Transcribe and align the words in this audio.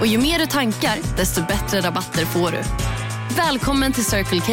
Och 0.00 0.06
ju 0.06 0.18
mer 0.18 0.38
du 0.38 0.46
tankar, 0.46 1.16
desto 1.16 1.40
bättre 1.40 1.80
rabatter 1.80 2.24
får 2.24 2.50
du. 2.50 2.62
Välkommen 3.36 3.92
till 3.92 4.04
Circle 4.04 4.40
K. 4.40 4.52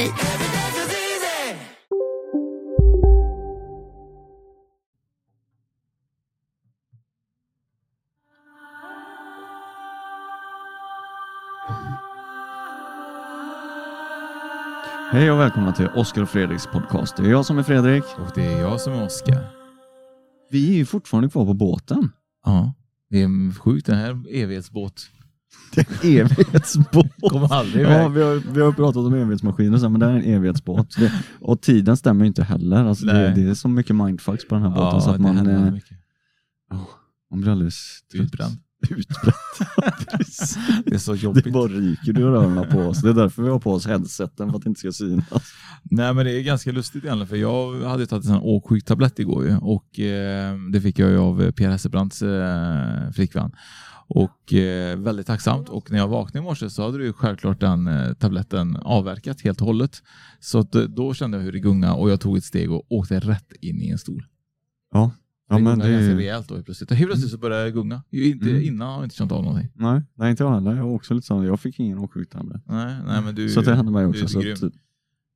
Hej 15.12 15.32
och 15.32 15.40
välkomna 15.40 15.74
till 15.74 15.88
Oskar 15.88 16.22
och 16.22 16.30
Fredriks 16.30 16.68
podcast. 16.68 17.18
Det 17.18 17.24
är 17.24 17.30
jag 17.30 17.46
som 17.46 17.58
är 17.58 17.64
Fredrik. 17.64 18.04
Och 18.04 18.32
det 18.36 18.46
är 18.46 18.60
jag 18.60 18.82
som 18.82 18.94
är 18.94 19.06
Oskar. 19.06 19.48
Vi 20.50 20.70
är 20.72 20.76
ju 20.76 20.86
fortfarande 20.86 21.30
kvar 21.30 21.46
på 21.46 21.54
båten. 21.54 22.12
Ja, 22.46 22.74
det 23.10 23.22
är 23.22 23.60
sjukt 23.60 23.86
den 23.86 23.98
här 23.98 24.24
evighetsbåt. 24.30 25.10
Evighetsbåt. 26.04 27.08
Kommer 27.30 27.54
aldrig 27.54 27.82
iväg. 27.84 28.02
Ja, 28.02 28.08
vi 28.08 28.22
har, 28.22 28.54
vi 28.54 28.62
har 28.62 28.72
pratat 28.72 28.98
om 28.98 29.14
evighetsmaskiner 29.14 29.78
sen, 29.78 29.92
men 29.92 30.00
det 30.00 30.06
är 30.06 30.10
en 30.12 30.24
evighetsbåt. 30.24 30.96
Det, 30.98 31.12
och 31.42 31.62
tiden 31.62 31.98
stämmer 31.98 32.24
ju 32.26 32.28
inte 32.28 32.44
heller. 32.44 32.84
Alltså 32.86 33.06
det, 33.06 33.34
det 33.36 33.42
är 33.50 33.54
så 33.54 33.68
mycket 33.68 33.96
mindfucks 33.96 34.48
på 34.48 34.56
den 34.56 34.64
här 34.64 34.70
båten 34.70 34.86
Ja, 34.94 35.02
så 35.02 35.10
att 35.10 35.16
det 35.16 35.22
man, 35.22 35.48
eh, 35.50 35.72
mycket. 35.72 35.98
man 37.32 37.42
blir 37.42 37.52
alldeles 37.52 38.00
trött. 38.12 38.24
Utbränd. 38.26 38.58
Utbränd. 38.90 39.34
Det 40.86 40.94
är 40.96 40.98
så 40.98 41.12
Det 41.14 41.18
jobbigt. 41.24 41.54
bara 41.54 41.68
ryker 41.68 42.20
ur 42.20 42.28
öronen 42.36 42.70
på 42.72 42.80
oss. 42.80 43.02
Det 43.02 43.10
är 43.10 43.14
därför 43.14 43.44
vi 43.44 43.50
har 43.50 43.60
på 43.60 43.72
oss 43.74 43.88
headseten, 43.88 44.50
för 44.50 44.58
att 44.58 44.64
det 44.64 44.70
inte 44.70 44.80
ska 44.80 44.92
synas. 44.92 45.54
Nej 45.84 46.14
men 46.14 46.26
det 46.26 46.32
är 46.40 46.42
ganska 46.44 46.72
lustigt 46.72 47.04
egentligen 47.04 47.28
för 47.28 47.36
jag 47.36 47.90
hade 47.90 48.06
tagit 48.08 48.26
en 48.26 48.36
åksjuktablett 48.36 49.20
igår 49.20 49.46
ju 49.46 49.58
och 49.58 50.00
eh, 50.00 50.56
det 50.74 50.82
fick 50.82 51.00
jag 51.00 51.10
ju 51.10 51.18
av 51.18 51.52
Pierre 51.52 51.72
Hesselbrandts 51.72 52.22
eh, 52.22 53.12
flickvän. 53.12 53.52
Och 54.08 54.54
eh, 54.54 54.98
väldigt 55.00 55.28
tacksamt 55.28 55.70
och 55.70 55.92
när 55.92 55.98
jag 55.98 56.08
vaknade 56.08 56.44
i 56.44 56.48
morse 56.48 56.70
så 56.70 56.84
hade 56.84 57.04
ju 57.04 57.14
självklart 57.14 57.60
den 57.60 57.88
eh, 57.88 58.14
tabletten 58.14 58.76
avverkat 58.76 59.42
helt 59.42 59.62
och 59.62 59.68
hållet. 59.68 60.04
Så 60.40 60.60
att, 60.60 60.76
eh, 60.76 60.82
då 60.82 61.14
kände 61.14 61.38
jag 61.38 61.44
hur 61.44 61.52
det 61.52 61.60
gunga 61.60 61.94
och 61.94 62.10
jag 62.10 62.22
tog 62.22 62.38
ett 62.38 62.44
steg 62.44 62.72
och 62.72 62.92
åkte 62.92 63.20
rätt 63.20 63.54
in 63.62 63.82
i 63.82 63.90
en 63.90 63.98
stol. 63.98 64.26
Ja, 64.94 65.12
ja 65.50 65.56
det 65.56 65.62
men 65.62 65.72
gungade 65.72 65.92
det 65.92 65.96
är 65.98 66.00
ganska 66.00 66.18
rejält 66.18 66.48
då 66.48 66.56
helt 66.56 66.66
plötsligt. 66.66 66.92
Helt 66.92 67.10
plötsligt 67.10 67.32
så 67.32 67.38
började 67.38 67.64
det 67.64 67.72
gunga. 67.72 68.04
Ju 68.10 68.30
Inte, 68.32 68.50
Mm. 68.50 68.64
Innan 68.64 68.88
har 68.88 68.96
jag 68.96 69.06
inte 69.06 69.16
känt 69.16 69.32
av 69.32 69.44
någonting. 69.44 69.70
Nej, 69.76 70.02
nej, 70.16 70.32
inte 70.32 70.44
jag 70.44 70.54
heller. 70.54 70.76
Jag 70.76 70.84
var 70.84 70.94
också 70.94 71.14
lite 71.14 71.28
så. 71.28 71.44
Jag 71.44 71.60
fick 71.60 71.80
ingen 71.80 71.98
åksjuktablett. 71.98 72.62
Nej, 72.66 72.96
nej 73.08 73.22
men 73.22 73.36
du... 73.36 73.50
Så 73.50 73.62
det 73.62 73.76
hände 73.76 73.92
mig 73.92 74.04
du 74.04 74.10
också. 74.10 74.24
är 74.24 74.56
Så 74.56 74.66
att, 74.66 74.74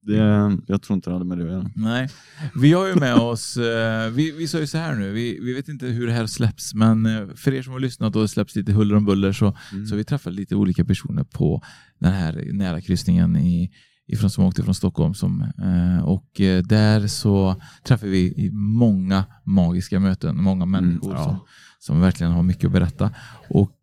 det, 0.01 0.57
jag 0.67 0.81
tror 0.81 0.95
inte 0.95 1.09
det 1.09 1.13
hade 1.13 1.25
med 1.25 1.37
det 1.37 1.43
att 1.43 1.49
göra. 1.51 1.69
Nej, 1.75 2.09
vi 2.55 2.73
har 2.73 2.87
ju 2.87 2.95
med 2.95 3.15
oss, 3.15 3.57
eh, 3.57 4.09
vi, 4.09 4.31
vi 4.31 4.47
sa 4.47 4.59
ju 4.59 4.67
så 4.67 4.77
här 4.77 4.95
nu, 4.95 5.11
vi, 5.11 5.39
vi 5.41 5.53
vet 5.53 5.67
inte 5.67 5.85
hur 5.85 6.07
det 6.07 6.13
här 6.13 6.27
släpps, 6.27 6.73
men 6.73 7.05
eh, 7.05 7.27
för 7.35 7.53
er 7.53 7.61
som 7.61 7.73
har 7.73 7.79
lyssnat 7.79 8.15
och 8.15 8.21
det 8.21 8.27
släpps 8.27 8.55
lite 8.55 8.71
huller 8.71 8.95
om 8.95 9.05
buller 9.05 9.31
så, 9.31 9.57
Mm. 9.73 9.85
så 9.87 9.95
vi 9.95 10.03
träffat 10.03 10.33
lite 10.33 10.55
olika 10.55 10.85
personer 10.85 11.23
på 11.23 11.61
den 11.99 12.13
här 12.13 12.49
nära 12.53 12.81
kryssningen 12.81 13.37
i, 13.37 13.71
ifrån, 14.07 14.29
som 14.29 14.43
åkte 14.43 14.63
från 14.63 14.75
Stockholm. 14.75 15.13
Som, 15.13 15.41
eh, 15.41 16.03
och 16.03 16.31
där 16.63 17.07
så 17.07 17.61
träffar 17.83 18.07
vi 18.07 18.49
många 18.53 19.25
magiska 19.43 19.99
möten, 19.99 20.43
många 20.43 20.65
människor 20.65 21.13
ja. 21.15 21.23
som, 21.23 21.39
som 21.79 22.01
verkligen 22.01 22.31
har 22.31 22.43
mycket 22.43 22.65
att 22.65 22.71
berätta. 22.71 23.11
Och 23.49 23.77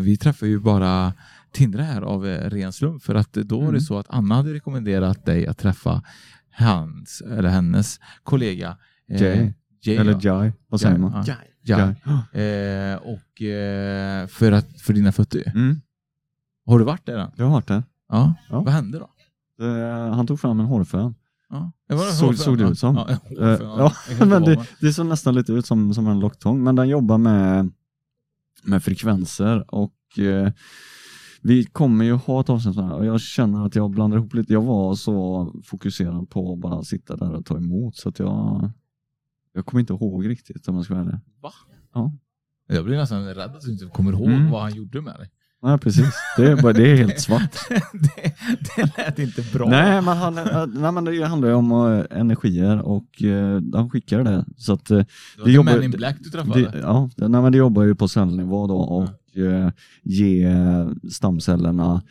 vi 0.00 0.16
träffar 0.20 0.46
ju 0.46 0.60
bara 0.60 1.12
Tindra 1.54 1.82
här 1.82 2.02
av 2.02 2.26
eh, 2.26 2.50
ren 2.50 2.72
slump 2.72 3.02
för 3.02 3.14
att 3.14 3.32
då 3.32 3.56
var 3.56 3.64
det 3.64 3.68
Mm. 3.68 3.80
så 3.80 3.98
att 3.98 4.06
Anna 4.08 4.34
hade 4.34 4.54
rekommenderat 4.54 5.24
dig 5.26 5.46
att 5.46 5.58
träffa 5.58 6.02
hans 6.52 7.20
eller 7.20 7.48
hennes 7.48 8.00
kollega 8.22 8.76
eh, 9.10 9.22
Jay. 9.22 9.52
Jay, 9.82 9.96
Eller 9.96 10.18
ja. 10.22 10.42
Jai, 10.44 10.52
vad 10.68 10.80
säger 10.80 10.98
man? 10.98 11.12
Ja. 11.26 11.34
Jai. 11.62 11.76
Jai. 11.78 11.94
Jai. 12.32 12.92
Eh, 12.92 12.96
och 12.96 13.42
eh, 13.42 14.26
för, 14.26 14.52
att, 14.52 14.80
för 14.80 14.92
dina 14.92 15.12
fötter. 15.12 15.52
Mm, 15.54 15.80
Har 16.66 16.78
du 16.78 16.84
varit 16.84 17.06
där 17.06 17.18
än? 17.18 17.30
jag 17.36 17.44
har 17.44 17.52
hört 17.54 17.68
det. 17.68 17.82
Ja. 18.08 18.34
Ja. 18.50 18.60
Vad 18.60 18.72
hände 18.74 18.98
då? 18.98 19.10
det. 19.58 20.14
Han 20.14 20.26
tog 20.26 20.40
fram 20.40 20.60
en 20.60 20.66
hårfön. 20.66 21.14
Ja. 21.48 21.72
Såg- 22.20 22.36
såg 22.38 22.58
det 22.58 22.64
ja. 22.64 22.70
ut 22.70 22.78
som? 22.78 22.96
Ja, 22.96 23.08
Eh, 23.10 23.18
hårfön, 23.18 23.68
ja, 23.78 23.92
inte 24.10 24.26
men 24.26 24.42
det, 24.42 24.66
det 24.80 24.92
såg 24.92 25.06
nästan 25.06 25.34
lite 25.34 25.52
ut 25.52 25.66
som, 25.66 25.94
som 25.94 26.06
en 26.08 26.20
locktång, 26.20 26.62
men 26.64 26.76
den 26.76 26.88
jobbar 26.88 27.18
med, 27.18 27.70
med 28.62 28.82
frekvenser 28.84 29.74
och 29.74 30.18
eh, 30.18 30.52
vi 31.44 31.64
kommer 31.64 32.04
ju 32.04 32.12
ha 32.12 32.40
ett 32.40 32.50
avsnitt 32.50 32.76
här 32.76 32.92
och 32.92 33.06
jag 33.06 33.20
känner 33.20 33.66
att 33.66 33.74
jag 33.74 33.90
blandar 33.90 34.18
ihop 34.18 34.34
lite. 34.34 34.52
Jag 34.52 34.62
var 34.62 34.94
så 34.94 35.52
fokuserad 35.64 36.30
på 36.30 36.52
att 36.52 36.58
bara 36.58 36.82
sitta 36.82 37.16
där 37.16 37.32
och 37.32 37.44
ta 37.44 37.56
emot 37.56 37.96
så 37.96 38.08
att 38.08 38.18
jag, 38.18 38.70
jag 39.52 39.66
kommer 39.66 39.80
inte 39.80 39.92
ihåg 39.92 40.28
riktigt 40.28 40.68
om 40.68 40.74
jag 40.76 40.84
ska 40.84 40.94
vara 40.94 41.04
ärlig. 41.04 41.18
Va? 41.42 41.50
Ja. 41.94 42.12
Jag 42.68 42.84
blir 42.84 42.96
nästan 42.96 43.24
rädd 43.24 43.38
att 43.38 43.60
du 43.60 43.72
inte 43.72 43.86
kommer 43.86 44.12
ihåg 44.12 44.28
Mm. 44.28 44.50
vad 44.50 44.62
han 44.62 44.74
gjorde 44.74 45.00
med 45.00 45.14
dig. 45.14 45.30
Nej, 45.62 45.78
precis. 45.78 46.14
Det 46.36 46.50
är, 46.50 46.62
bara, 46.62 46.72
det 46.72 46.90
är 46.92 46.96
helt 46.96 47.20
svart. 47.20 47.56
det, 47.92 48.34
det 48.76 48.96
lät 48.98 49.18
inte 49.18 49.42
bra. 49.52 49.68
Nej, 49.68 50.02
men, 50.02 50.16
han, 50.16 50.38
eh, 50.38 50.66
nej, 50.66 50.92
men 50.92 51.04
det 51.04 51.26
handlar 51.26 51.48
ju 51.48 51.54
om 51.54 51.72
eh, 51.72 52.18
energier 52.20 52.80
och 52.82 53.22
eh, 53.22 53.62
han 53.74 53.90
skickar 53.90 54.24
det. 54.24 54.44
Så 54.56 54.72
att, 54.72 54.90
eh, 54.90 54.96
det 54.98 55.04
var 55.38 55.44
det 55.44 55.50
det 55.50 55.52
jobbar- 55.52 55.72
Man 55.74 55.82
in 55.82 55.90
Black 55.90 56.16
du 56.20 56.30
träffade. 56.30 56.60
det, 56.60 56.78
ja, 56.78 57.10
det, 57.16 57.28
nej, 57.28 57.42
men 57.42 57.52
det 57.52 57.58
jobbar 57.58 57.82
ju 57.82 57.94
på 57.94 58.08
cellnivå 58.08 58.66
då 58.66 58.76
och 58.76 59.02
eh, 59.02 59.08
ge 60.02 60.48
stamcellerna 61.10 62.02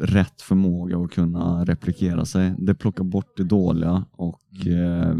rätt 0.00 0.42
förmåga 0.42 0.98
att 0.98 1.10
kunna 1.10 1.64
replikera 1.64 2.24
sig. 2.24 2.54
Det 2.58 2.74
plockar 2.74 3.04
bort 3.04 3.36
det 3.36 3.44
dåliga 3.44 4.04
och 4.12 4.40
eh, 4.66 5.14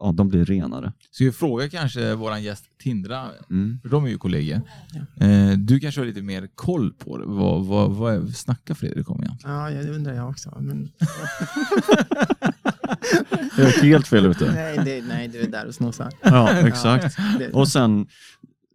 ja, 0.00 0.12
de 0.12 0.28
blir 0.28 0.44
renare. 0.44 0.92
Så 1.10 1.24
vi 1.24 1.32
frågar 1.32 1.68
kanske 1.68 2.14
våran 2.14 2.42
gäst 2.42 2.64
Tindra, 2.82 3.24
Mm. 3.50 3.78
för 3.82 3.88
de 3.88 4.04
är 4.04 4.08
ju 4.08 4.18
kollegor. 4.18 4.60
Eh, 5.20 5.50
du 5.58 5.80
kanske 5.80 6.00
har 6.00 6.06
lite 6.06 6.22
mer 6.22 6.48
koll 6.54 6.92
på 6.92 7.18
det. 7.18 7.24
Vad, 7.26 7.64
vad, 7.66 7.90
vad 7.90 8.30
snackar 8.36 8.74
Fredrik 8.74 9.10
om 9.10 9.22
egentligen? 9.22 9.56
Ja, 9.56 9.70
ja, 9.70 9.82
det 9.82 9.90
undrar 9.90 10.12
jag 10.14 10.28
också. 10.30 10.56
Men, 10.60 10.88
Jag 13.56 13.66
är 13.66 13.82
helt 13.82 14.08
fel 14.08 14.26
ute. 14.26 14.52
nej, 14.52 14.80
det, 14.84 15.02
nej, 15.08 15.28
du 15.28 15.40
är 15.40 15.48
där 15.50 15.66
och 15.66 15.74
snosar. 15.74 16.12
Ja, 16.22 16.50
exakt. 16.50 17.16
Det, 17.38 17.48
Och 17.52 17.68
sen, 17.68 18.06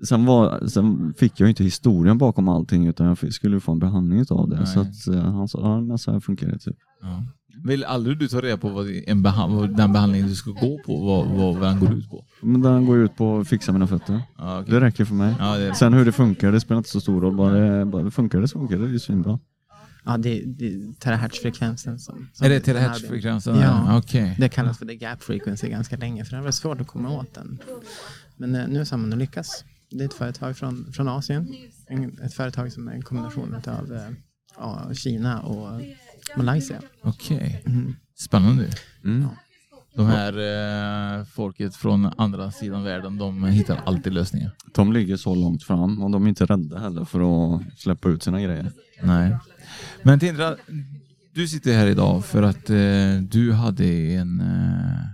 sen, 0.05 0.25
var, 0.25 0.67
sen 0.67 1.13
fick 1.17 1.39
jag 1.39 1.45
ju 1.45 1.49
inte 1.49 1.63
historien 1.63 2.17
bakom 2.17 2.47
allting 2.49 2.87
utan 2.87 3.07
jag 3.07 3.33
skulle 3.33 3.55
ju 3.55 3.59
få 3.59 3.71
en 3.71 3.79
behandling 3.79 4.25
av 4.29 4.49
det. 4.49 4.55
Nej. 4.57 4.67
Så 4.67 4.79
att, 4.79 5.07
eh, 5.07 5.21
han 5.33 5.47
sa, 5.47 5.59
ja 5.61 5.81
men 5.81 5.97
så 5.97 6.11
här 6.11 6.19
funkar 6.19 6.47
det 6.47 6.59
typ. 6.59 6.75
Ja. 7.01 7.23
Vill 7.65 7.83
aldrig 7.83 8.19
du 8.19 8.27
ta 8.27 8.41
reda 8.41 8.57
på 8.57 8.69
vad, 8.69 8.87
en 9.07 9.25
beha- 9.25 9.55
vad 9.57 9.77
den 9.77 9.93
behandlingen 9.93 10.27
du 10.27 10.35
ska 10.35 10.51
gå 10.51 10.79
på, 10.85 10.97
vad, 11.05 11.27
vad, 11.27 11.55
vad 11.55 11.69
den 11.69 11.79
går 11.79 11.93
ut 11.93 12.09
på? 12.09 12.25
Men 12.41 12.61
den 12.61 12.85
går 12.85 12.97
ut 12.97 13.15
på 13.15 13.39
att 13.39 13.47
fixa 13.47 13.71
mina 13.71 13.87
fötter. 13.87 14.21
Ja, 14.37 14.59
okej. 14.59 14.73
Det 14.73 14.81
räcker 14.81 15.05
för 15.05 15.15
mig. 15.15 15.35
ja, 15.39 15.57
det, 15.57 15.75
Sen 15.75 15.93
hur 15.93 16.05
det 16.05 16.11
funkar, 16.11 16.51
det 16.51 16.59
spelar 16.59 16.77
inte 16.77 16.89
så 16.89 17.01
stor 17.01 17.21
roll. 17.21 17.35
Bara, 17.37 17.53
det, 17.53 17.85
bara 17.85 18.11
funkar 18.11 18.41
det 18.41 18.47
så 18.47 18.59
funkar 18.59 18.77
det, 18.77 18.87
det 18.87 18.93
är 18.95 18.99
svinbra. 18.99 19.39
ja, 20.05 20.17
det, 20.17 20.43
det 20.45 20.65
är 20.67 20.93
terahertzfrekvensen 20.99 21.99
som, 21.99 22.27
som 22.33 22.45
är 22.45 22.49
det 22.49 22.59
terahertzfrekvensen? 22.59 23.55
Ja. 23.59 23.97
Okej. 23.97 24.35
Det 24.39 24.49
kallas 24.49 24.77
för 24.77 24.85
the 24.85 24.95
gap 24.95 25.23
frequency 25.23 25.69
ganska 25.69 25.97
länge, 25.97 26.25
för 26.25 26.35
det 26.35 26.41
var 26.43 26.51
svårt 26.51 26.81
att 26.81 26.87
komma 26.87 27.09
åt 27.19 27.33
den. 27.33 27.59
Men 28.37 28.55
eh, 28.55 28.67
nu 28.67 28.85
så 28.85 28.95
har 28.95 28.99
man 28.99 29.19
lyckats. 29.19 29.65
Det 29.93 30.03
är 30.03 30.05
ett 30.05 30.13
företag 30.13 30.57
från, 30.57 30.93
från 30.93 31.07
Asien. 31.07 31.47
En, 31.87 32.19
ett 32.19 32.33
företag 32.33 32.71
som 32.71 32.87
är 32.87 32.91
en 32.93 33.01
kombination 33.01 33.55
av 33.67 33.93
eh, 33.93 34.09
ja, 34.57 34.93
Kina 34.93 35.41
och 35.41 35.81
Malaysia. 36.38 36.81
Okej. 37.01 37.63
Mm. 37.65 37.95
Spännande. 38.15 38.69
Mm. 39.03 39.27
De 39.95 40.06
här 40.07 40.33
eh, 41.19 41.25
folket 41.25 41.75
från 41.75 42.06
andra 42.18 42.51
sidan 42.51 42.83
världen, 42.83 43.18
de 43.18 43.44
hittar 43.44 43.81
alltid 43.85 44.13
lösningar. 44.13 44.51
De 44.73 44.94
ligger 44.94 45.18
så 45.18 45.35
långt 45.35 45.63
fram 45.63 46.03
och 46.03 46.12
de 46.12 46.23
är 46.25 46.29
inte 46.29 46.45
rädda 46.45 46.79
heller 46.79 47.06
för 47.06 47.56
att 47.56 47.62
släppa 47.79 48.09
ut 48.09 48.23
sina 48.23 48.41
grejer. 48.41 48.71
Nej. 49.03 49.38
Men 50.03 50.19
Tindra, 50.19 50.56
du 51.33 51.47
sitter 51.47 51.73
här 51.73 51.88
idag 51.88 52.25
för 52.25 52.44
att 52.44 52.69
eh, 52.69 53.21
du 53.29 53.53
hade 53.53 53.85
en, 54.13 54.39
eh, 54.41 55.06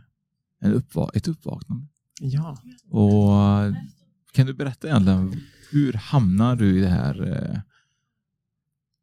en 0.62 0.74
uppva- 0.74 1.09
ett 1.13 1.27
uppvaknande. 1.27 1.86
Ja, 2.21 2.57
Och 2.89 3.30
kan 4.31 4.46
du 4.48 4.54
berätta 4.54 4.88
egentligen, 4.88 5.42
hur 5.72 5.94
hamnar 5.94 6.56
du 6.56 6.78
i 6.78 6.81
det 6.81 6.90
här? 6.90 7.31
Eh, 7.31 7.60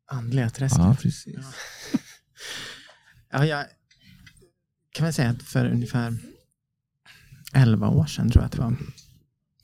andliga 0.07 0.51
träsket. 0.51 0.79
ja, 0.79 0.97
precis. 1.03 1.37
Ja, 3.31 3.45
jag 3.47 3.67
kan 4.93 5.05
väl 5.05 5.15
säga 5.15 5.31
att 5.31 5.43
för 5.43 5.67
ungefär 5.67 6.17
11 7.53 7.89
år 7.89 8.07
sedan 8.07 8.31
tror 8.31 8.43
jag 8.43 8.47
att 8.47 8.53
det 8.53 8.61
var. 8.61 8.77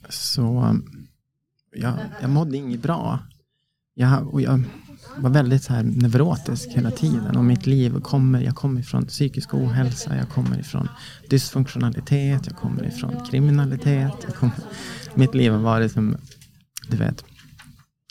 Så 0.08 0.76
jag, 1.72 1.98
jag 2.20 2.30
mådde 2.30 2.56
inget 2.56 2.82
bra 2.82 3.26
jag, 3.94 4.34
och 4.34 4.42
jag 4.42 4.64
var 5.16 5.30
väldigt 5.30 5.62
så 5.62 5.72
här 5.72 5.82
neurotisk 5.82 6.68
hela 6.68 6.90
tiden. 6.90 7.36
Och 7.36 7.44
mitt 7.44 7.66
liv 7.66 8.00
kommer, 8.00 8.40
jag 8.40 8.54
kommer 8.54 8.80
ifrån 8.80 9.06
psykisk 9.06 9.54
ohälsa, 9.54 10.16
jag 10.16 10.28
kommer 10.28 10.58
ifrån 10.60 10.88
dysfunktionalitet, 11.30 12.46
jag 12.46 12.56
kommer 12.56 12.84
ifrån 12.84 13.24
kriminalitet. 13.30 14.12
Jag 14.24 14.34
kommer, 14.34 14.54
mitt 15.14 15.34
liv 15.34 15.52
har 15.52 15.58
varit 15.58 15.92
som, 15.92 16.16
du 16.88 16.96
vet, 16.96 17.24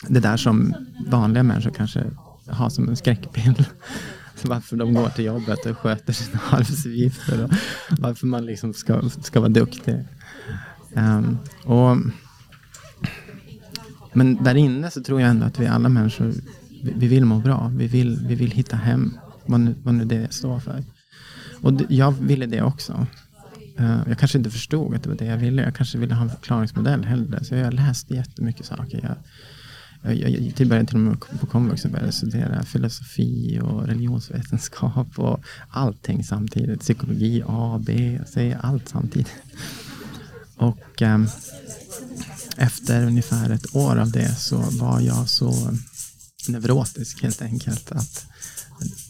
det 0.08 0.20
där 0.20 0.36
som 0.36 0.74
vanliga 1.06 1.42
människor 1.42 1.70
kanske 1.70 2.04
har 2.46 2.70
som 2.70 2.88
en 2.88 2.96
skräckbild. 2.96 3.64
Varför 4.44 4.76
de 4.76 4.94
går 4.94 5.08
till 5.08 5.24
jobbet 5.24 5.66
och 5.66 5.78
sköter 5.78 6.12
sina 6.12 6.40
arbetsuppgifter 6.50 7.44
och 7.44 7.50
varför 7.98 8.26
man 8.26 8.46
liksom 8.46 8.74
ska, 8.74 9.10
ska 9.22 9.40
vara 9.40 9.48
duktig. 9.48 10.04
Um, 10.94 11.38
och, 11.64 11.96
men 14.12 14.44
där 14.44 14.54
inne 14.54 14.90
så 14.90 15.02
tror 15.02 15.20
jag 15.20 15.30
ändå 15.30 15.46
att 15.46 15.58
vi 15.58 15.66
alla 15.66 15.88
människor, 15.88 16.32
vi, 16.82 16.92
vi 16.96 17.06
vill 17.06 17.24
må 17.24 17.38
bra. 17.38 17.72
Vi 17.76 17.86
vill, 17.86 18.18
vi 18.26 18.34
vill 18.34 18.50
hitta 18.50 18.76
hem, 18.76 19.18
vad 19.46 19.60
nu, 19.60 19.74
vad 19.82 19.94
nu 19.94 20.04
det 20.04 20.32
står 20.32 20.60
för. 20.60 20.84
Och 21.62 21.72
det, 21.72 21.86
jag 21.88 22.12
ville 22.12 22.46
det 22.46 22.62
också. 22.62 23.06
Uh, 23.80 24.00
jag 24.08 24.18
kanske 24.18 24.38
inte 24.38 24.50
förstod 24.50 24.94
att 24.94 25.02
det 25.02 25.08
var 25.08 25.16
det 25.16 25.24
jag 25.24 25.36
ville. 25.36 25.62
Jag 25.62 25.74
kanske 25.74 25.98
ville 25.98 26.14
ha 26.14 26.22
en 26.22 26.30
förklaringsmodell 26.30 27.04
hellre. 27.04 27.44
Så 27.44 27.54
jag 27.54 27.74
läste 27.74 28.14
jättemycket 28.14 28.66
saker. 28.66 29.16
Jag, 30.02 30.14
jag, 30.16 30.30
jag, 30.30 30.54
till 30.54 30.68
början 30.68 30.86
till 30.86 30.96
och 30.96 31.02
med 31.02 31.20
på 31.40 31.46
komvux 31.46 31.82
började 31.82 32.06
jag 32.06 32.14
studera 32.14 32.62
filosofi 32.62 33.60
och 33.62 33.86
religionsvetenskap 33.86 35.18
och 35.18 35.44
allting 35.68 36.24
samtidigt. 36.24 36.80
Psykologi, 36.80 37.42
A, 37.46 37.80
B, 37.86 38.20
C, 38.26 38.56
allt 38.60 38.88
samtidigt. 38.88 39.32
Och 40.56 41.02
um, 41.02 41.26
efter 42.56 43.06
ungefär 43.06 43.50
ett 43.50 43.76
år 43.76 43.96
av 43.96 44.10
det 44.10 44.36
så 44.38 44.56
var 44.56 45.00
jag 45.00 45.28
så 45.28 45.76
neurotisk 46.48 47.22
helt 47.22 47.42
enkelt 47.42 47.92
att 47.92 48.26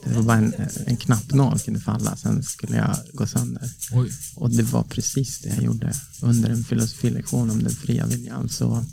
det 0.05 0.15
var 0.15 0.23
bara 0.23 0.37
en, 0.37 0.55
en 0.87 0.97
knappnål 0.97 1.59
kunde 1.59 1.81
falla, 1.81 2.17
sen 2.17 2.43
skulle 2.43 2.77
jag 2.77 2.97
gå 3.13 3.27
sönder. 3.27 3.71
Oj. 3.93 4.13
Och 4.35 4.51
det 4.51 4.63
var 4.63 4.83
precis 4.83 5.39
det 5.39 5.49
jag 5.49 5.63
gjorde. 5.65 5.95
Under 6.21 6.51
en 6.51 6.65
filosofilektion 6.65 7.51
om 7.51 7.63
den 7.63 7.73
fria 7.73 8.07
viljan 8.07 8.49
så 8.49 8.85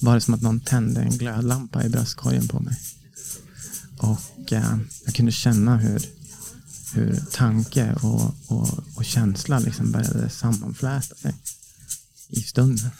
var 0.00 0.14
det 0.14 0.20
som 0.20 0.34
att 0.34 0.42
någon 0.42 0.60
tände 0.60 1.00
en 1.00 1.18
glödlampa 1.18 1.84
i 1.84 1.88
bröstkorgen 1.88 2.48
på 2.48 2.60
mig. 2.60 2.76
Och 3.98 4.52
eh, 4.52 4.78
jag 5.04 5.14
kunde 5.14 5.32
känna 5.32 5.76
hur, 5.76 6.02
hur 6.94 7.24
tanke 7.32 7.94
och, 7.94 8.34
och, 8.46 8.84
och 8.94 9.04
känsla 9.04 9.58
liksom 9.58 9.92
började 9.92 10.28
sammanfläta 10.28 11.14
sig 11.14 11.34
i 12.28 12.40
stunden. 12.40 12.90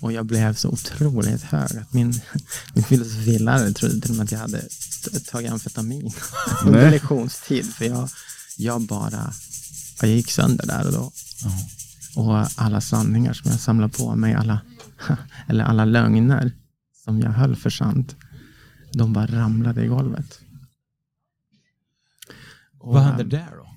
Och 0.00 0.12
jag 0.12 0.26
blev 0.26 0.54
så 0.54 0.68
otroligt 0.68 1.42
hög 1.42 1.76
att 1.76 1.92
min, 1.92 2.20
min 2.74 2.84
filosofilärare 2.84 3.72
trodde 3.72 4.00
till 4.00 4.10
och 4.10 4.16
med 4.16 4.24
att 4.24 4.32
jag 4.32 4.38
hade 4.38 4.62
tagit 5.30 5.50
amfetamin 5.50 6.12
under 6.64 6.90
lektionstid. 6.90 7.74
För 7.74 7.84
jag, 7.84 8.08
jag 8.56 8.80
bara, 8.80 9.32
jag 10.00 10.10
gick 10.10 10.30
sönder 10.30 10.66
där 10.66 10.86
och 10.86 10.92
då. 10.92 11.12
Oh. 11.46 11.60
Och 12.16 12.48
alla 12.56 12.80
sanningar 12.80 13.32
som 13.32 13.50
jag 13.50 13.60
samlade 13.60 13.92
på 13.92 14.16
mig, 14.16 14.34
alla, 14.34 14.60
eller 15.48 15.64
alla 15.64 15.84
lögner 15.84 16.52
som 17.04 17.20
jag 17.20 17.30
höll 17.30 17.56
för 17.56 17.70
sant, 17.70 18.16
de 18.92 19.12
bara 19.12 19.26
ramlade 19.26 19.84
i 19.84 19.86
golvet. 19.86 20.40
Och, 22.78 22.94
Vad 22.94 23.02
hände 23.02 23.24
där 23.24 23.50
då? 23.56 23.68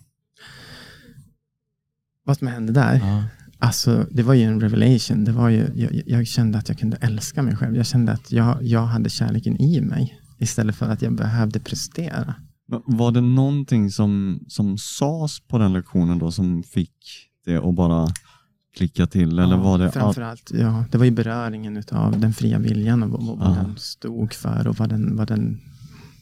Vad 2.23 2.37
som 2.37 2.47
hände 2.47 2.73
där? 2.73 2.95
Ja. 2.95 3.23
Alltså, 3.61 4.05
det 4.11 4.23
var 4.23 4.33
ju 4.33 4.43
en 4.43 4.61
revelation. 4.61 5.25
Det 5.25 5.31
var 5.31 5.49
ju, 5.49 5.67
jag, 5.75 6.01
jag, 6.05 6.27
kände 6.27 6.57
att 6.57 6.69
jag 6.69 6.79
kunde 6.79 6.97
älska 6.97 7.41
mig 7.41 7.55
själv. 7.55 7.75
Jag 7.75 7.85
kände 7.85 8.11
att 8.11 8.31
jag, 8.31 8.63
jag 8.63 8.85
hade 8.85 9.09
kärleken 9.09 9.61
i 9.61 9.81
mig 9.81 10.19
istället 10.37 10.75
för 10.75 10.89
att 10.89 11.01
jag 11.01 11.13
behövde 11.13 11.59
prestera. 11.59 12.35
Var 12.85 13.11
det 13.11 13.21
någonting 13.21 13.91
som, 13.91 14.39
som 14.47 14.77
sades 14.77 15.39
på 15.39 15.57
den 15.57 15.73
lektionen 15.73 16.19
då 16.19 16.31
som 16.31 16.63
fick 16.63 16.95
det 17.45 17.57
att 17.57 17.75
bara 17.75 18.07
klicka 18.77 19.07
till? 19.07 19.39
Eller 19.39 19.55
ja, 19.55 19.63
var 19.63 19.79
det 19.79 19.91
framförallt, 19.91 20.51
ja, 20.53 20.85
det 20.91 20.97
var 20.97 21.05
ju 21.05 21.11
beröringen 21.11 21.83
av 21.91 22.19
den 22.19 22.33
fria 22.33 22.59
viljan 22.59 23.03
och 23.03 23.09
vad, 23.09 23.37
vad 23.37 23.55
den 23.55 23.77
stod 23.77 24.33
för 24.33 24.67
och 24.67 24.75
vad 24.75 24.89
den, 24.89 25.15
vad 25.15 25.27
den, 25.27 25.59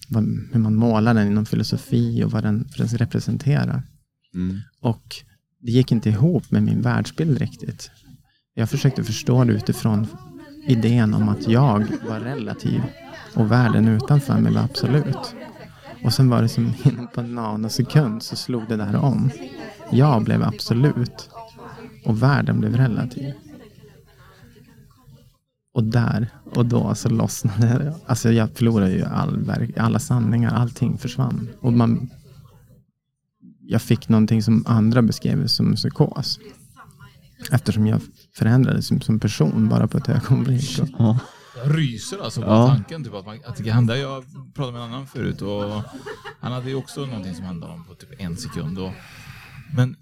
vad, 0.10 0.24
hur 0.52 0.60
man 0.60 0.76
målar 0.76 1.14
den 1.14 1.28
inom 1.28 1.46
filosofi 1.46 2.24
och 2.24 2.32
vad 2.32 2.44
den, 2.44 2.68
vad 2.78 2.90
den 2.90 2.98
representerar. 2.98 3.84
Mm. 4.34 4.58
Och 4.82 5.16
det 5.60 5.72
gick 5.72 5.92
inte 5.92 6.10
ihop 6.10 6.52
med 6.52 6.64
min 6.64 6.82
världsbild 6.82 7.38
riktigt. 7.38 7.92
Jag 8.54 8.70
försökte 8.70 9.04
förstå 9.04 9.44
det 9.44 9.54
utifrån 9.54 10.08
idén 10.68 11.14
om 11.14 11.30
att 11.30 11.48
jag 11.48 11.88
var 12.08 12.20
relativ 12.20 12.82
och 13.36 13.52
världen 13.52 13.88
utanför 13.88 14.40
mig 14.40 14.54
var 14.54 14.62
absolut. 14.62 15.36
Och 16.04 16.14
sen 16.14 16.30
var 16.30 16.42
det 16.42 16.50
som 16.50 16.74
inom 16.84 17.08
på 17.08 17.22
en 17.22 17.36
nanosekund 17.36 18.24
så 18.24 18.36
slog 18.36 18.68
det 18.68 18.78
där 18.78 18.96
om. 18.96 19.30
Jag 19.92 20.24
blev 20.24 20.44
absolut 20.44 21.30
och 22.06 22.24
världen 22.24 22.60
blev 22.60 22.76
relativ. 22.76 23.34
Och 25.74 25.84
där 25.84 26.30
och 26.56 26.66
då 26.66 26.96
så 26.96 27.10
lossnade 27.10 27.68
det. 27.68 27.96
Alltså 28.06 28.32
jag 28.32 28.50
förlorade 28.50 28.92
ju 28.92 29.04
all, 29.04 29.52
alla 29.78 30.00
sanningar, 30.00 30.54
allting 30.54 30.98
försvann. 30.98 31.50
Och 31.60 31.74
man 31.74 32.10
jag 33.68 33.82
fick 33.82 34.10
någonting 34.10 34.44
som 34.44 34.64
andra 34.68 35.02
beskrev 35.02 35.48
som 35.48 35.76
psykos. 35.76 36.40
Eftersom 37.52 37.88
jag 37.88 38.02
förändrades 38.36 38.88
som, 38.88 39.02
som 39.02 39.20
person 39.20 39.70
bara 39.70 39.88
på 39.88 39.98
ett 39.98 40.10
ögonblick. 40.10 40.80
Ja. 40.98 41.20
Jag 41.56 41.78
ryser 41.78 42.24
alltså 42.24 42.42
på 42.42 42.48
ja. 42.48 42.68
tanken 42.68 43.04
typ, 43.04 43.14
att, 43.14 43.26
man, 43.26 43.40
att 43.46 43.56
det 43.56 43.64
kan 43.64 43.74
hända. 43.74 43.98
Jag 43.98 44.24
pratade 44.54 44.74
med 44.74 44.82
en 44.82 44.94
annan 44.94 45.08
förut 45.08 45.42
och 45.42 45.82
han 46.40 46.52
hade 46.52 46.70
ju 46.70 46.76
också 46.76 47.06
någonting 47.06 47.36
som 47.36 47.46
hände 47.46 47.66
honom 47.66 47.84
på 47.84 47.94
typ 47.96 48.10
en 48.18 48.38
sekund. 48.38 48.80
Och, 48.80 48.92
men 49.76 49.96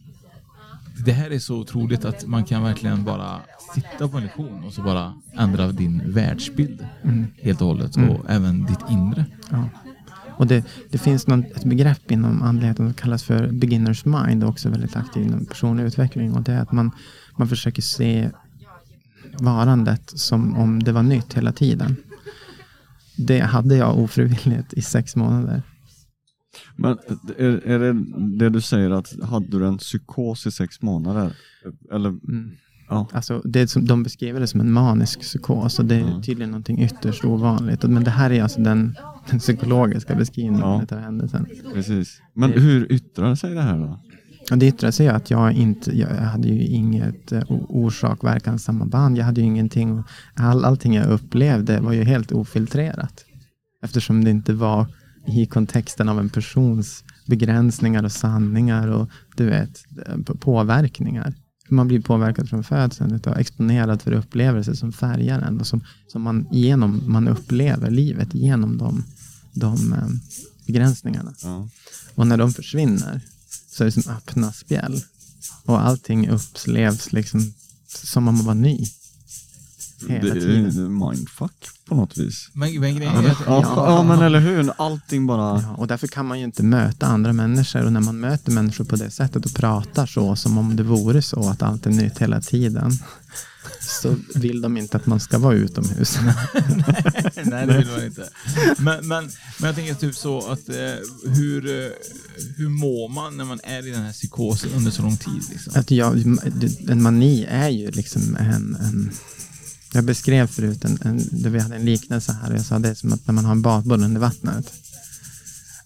det 1.06 1.12
här 1.12 1.32
är 1.32 1.40
så 1.40 1.56
otroligt 1.56 2.06
att 2.06 2.26
man 2.26 2.46
kan 2.46 2.64
verkligen 2.64 3.04
bara 3.04 3.42
sitta 3.76 4.08
på 4.08 4.18
en 4.18 4.24
lektion 4.24 4.64
och 4.64 4.74
så 4.74 4.82
bara 4.82 5.14
ändra 5.34 5.72
din 5.72 6.12
världsbild 6.12 6.88
mm. 7.04 7.28
helt 7.42 7.62
och 7.62 7.68
hållet 7.68 7.96
mm. 7.96 8.10
och 8.10 8.30
även 8.30 8.66
ditt 8.66 8.90
inre. 8.90 9.26
Ja. 9.52 9.70
Och 10.38 10.48
det, 10.48 10.66
det 10.90 10.98
finns 10.98 11.28
något, 11.28 11.46
ett 11.46 11.64
begrepp 11.64 12.12
inom 12.12 12.42
andligheten 12.42 12.86
som 12.86 12.94
kallas 12.94 13.24
för 13.24 13.52
beginners 13.52 14.06
mind, 14.06 14.44
också 14.44 14.70
väldigt 14.70 14.96
aktiv 14.96 15.24
inom 15.26 15.46
personlig 15.46 15.84
utveckling. 15.84 16.34
Och 16.34 16.42
det 16.42 16.52
är 16.52 16.62
att 16.62 16.72
man, 16.72 16.92
man 17.38 17.48
försöker 17.48 17.82
se 17.82 18.32
varandet 19.40 20.20
som 20.20 20.58
om 20.58 20.84
det 20.84 20.92
var 20.92 21.04
nytt 21.04 21.34
hela 21.34 21.52
tiden. 21.52 21.96
Det 23.18 23.40
hade 23.40 23.76
jag 23.76 24.00
ofrivilligt 24.00 24.74
i 24.74 24.82
sex 24.82 25.16
månader. 25.16 25.62
Men 26.76 26.98
är, 27.38 27.68
är 27.68 27.80
det 27.80 27.94
det 28.38 28.50
du 28.50 28.62
säger 28.62 28.90
att 28.90 29.24
hade 29.24 29.60
du 29.60 29.68
en 29.68 29.78
psykos 29.78 30.48
i 30.48 30.52
sex 30.52 30.82
månader? 30.82 31.36
Eller? 31.92 32.10
Mm. 32.10 32.52
Ja. 32.90 33.08
Alltså, 33.12 33.42
det 33.46 33.68
som, 33.68 33.86
de 33.86 34.04
beskriver 34.04 34.40
det 34.40 34.48
som 34.48 34.60
en 34.60 34.72
manisk 34.72 35.22
psykos 35.22 35.80
och 35.80 35.86
det 35.86 35.96
är 35.96 36.02
mm. 36.02 36.22
tydligen 36.22 36.52
någonting 36.52 36.82
ytterst 36.84 37.26
ovanligt. 37.26 37.84
Men 37.84 38.04
det 38.04 38.12
här 38.12 38.32
är 38.32 38.44
alltså 38.44 38.62
den, 38.62 38.96
den 39.30 39.40
psykologiska 39.40 40.16
beskrivningen 40.16 40.62
ja. 40.62 40.96
av 40.96 40.98
händelsen. 40.98 41.48
Precis. 41.74 42.22
Men 42.34 42.52
det, 42.52 42.60
hur 42.60 42.92
yttrar 42.92 43.36
sig 43.36 43.54
det 43.54 43.62
här 43.62 43.78
då? 43.78 44.00
Och 44.52 44.58
det 44.58 44.68
yttrar 44.68 44.92
sig 44.92 45.08
att 45.08 45.32
jag 45.32 45.54
inte, 45.54 45.98
jag 45.98 46.08
hade 46.08 46.48
ju 46.48 46.66
inget 46.66 47.34
uh, 47.34 47.44
orsak 47.50 48.24
verkan 48.24 48.60
samband. 48.60 49.18
Jag 49.18 49.26
hade 49.26 49.42
ju 49.42 49.48
ingenting, 49.48 50.04
all, 50.34 50.66
allting 50.66 50.94
jag 50.94 51.08
upplevde 51.08 51.80
var 51.80 51.94
ju 51.94 52.04
helt 52.04 52.32
ofiltrerat. 52.32 53.26
Eftersom 53.84 54.24
det 54.24 54.32
inte 54.32 54.54
var 54.54 54.88
i 55.28 55.46
kontexten 55.46 56.10
av 56.10 56.20
en 56.20 56.30
persons 56.30 57.04
begränsningar 57.28 58.04
och 58.04 58.12
sanningar 58.12 58.88
och 58.88 59.10
du 59.36 59.46
vet, 59.46 59.86
påverkningar 60.40 61.34
man 61.76 61.88
blir 61.88 62.02
påverkad 62.02 62.50
från 62.50 62.64
födseln, 62.64 63.20
exponerad 63.38 64.02
för 64.02 64.12
upplevelser 64.12 64.74
som 64.74 64.94
färgar 64.94 65.42
en 65.42 65.60
och 65.60 65.68
som, 65.68 65.84
som 66.08 66.22
man, 66.22 66.48
genom, 66.52 67.04
man 67.06 67.28
upplever 67.28 67.92
livet 67.92 68.34
genom 68.34 68.78
de, 68.78 69.04
de 69.52 69.94
eh, 69.94 70.08
begränsningarna. 70.66 71.34
Ja. 71.44 71.68
Och 72.16 72.28
när 72.28 72.38
de 72.38 72.54
försvinner 72.54 73.22
så 73.72 73.84
är 73.84 73.86
det 73.86 73.92
som 73.92 74.14
öppna 74.14 74.52
spjäll. 74.52 75.04
Och 75.66 75.86
allting 75.86 76.30
upplevs 76.30 77.14
liksom 77.14 77.54
som 77.88 78.28
om 78.28 78.36
man 78.36 78.46
var 78.46 78.56
ny. 78.56 78.86
Hela 80.10 80.34
det 80.34 80.42
är 80.42 81.10
mindfuck 81.10 81.68
på 81.86 81.96
något 81.96 82.18
vis. 82.18 82.50
Men, 82.54 82.80
men 82.80 82.96
grejen 82.96 83.24
ja, 83.24 83.36
ja, 83.46 83.64
ja, 83.76 84.04
men 84.04 84.22
eller 84.22 84.40
hur, 84.40 84.72
allting 84.78 85.28
bara... 85.28 85.62
Ja, 85.62 85.76
och 85.76 85.88
därför 85.88 86.08
kan 86.08 86.26
man 86.26 86.40
ju 86.40 86.46
inte 86.46 86.64
möta 86.64 87.06
andra 87.06 87.34
människor 87.34 87.86
och 87.86 87.94
när 87.94 88.02
man 88.02 88.20
möter 88.20 88.52
människor 88.52 88.86
på 88.86 88.96
det 88.96 89.12
sättet 89.12 89.46
och 89.46 89.54
pratar 89.54 90.06
så 90.06 90.36
som 90.36 90.58
om 90.58 90.76
det 90.76 90.84
vore 90.84 91.22
så 91.22 91.50
att 91.50 91.62
allt 91.62 91.86
är 91.86 91.90
nytt 91.90 92.18
hela 92.18 92.42
tiden 92.42 92.92
så 93.82 94.16
vill 94.36 94.62
de 94.62 94.78
inte 94.78 94.98
att 94.98 95.06
man 95.06 95.20
ska 95.20 95.38
vara 95.38 95.54
utomhus. 95.54 96.18
nej, 97.36 97.46
nej, 97.46 97.68
det 97.68 97.78
vill 97.78 97.88
man 97.88 98.06
inte. 98.06 98.30
Men, 98.78 99.08
men, 99.08 99.32
men 99.60 99.68
jag 99.68 99.76
tänker 99.76 99.94
typ 99.94 100.16
så 100.16 100.52
att 100.52 100.70
eh, 100.70 100.76
hur, 101.26 101.84
eh, 101.84 101.92
hur 102.58 102.70
mår 102.70 103.10
man 103.10 103.38
när 103.38 103.46
man 103.46 103.60
är 103.64 103.88
i 103.88 103.92
den 103.92 104.04
här 104.04 104.14
psykosen 104.14 104.70
under 104.76 104.92
så 104.92 105.02
lång 105.02 105.18
tid? 105.18 105.44
Liksom? 105.50 105.74
Att 105.76 105.92
jag, 105.92 106.24
en 106.90 107.02
mani 107.02 107.46
är 107.50 107.70
ju 107.70 107.92
liksom 107.92 108.36
en, 108.36 108.76
en 108.76 109.12
Jag 109.96 110.06
beskrev 110.06 110.48
förut, 110.48 110.86
en, 110.86 110.98
en, 111.02 111.18
där 111.32 111.50
vi 111.50 111.60
hade 111.60 111.76
en 111.76 111.86
liknelse 111.86 112.34
här 112.34 112.50
och 112.50 112.58
jag 112.58 112.66
sa 112.66 112.80
det 112.80 112.90
är 112.90 112.94
som 112.94 113.14
att 113.14 113.28
när 113.28 113.34
man 113.34 113.46
har 113.46 113.52
en 113.52 113.62
badboll 113.62 114.04
under 114.04 114.22
vattnet. 114.22 114.74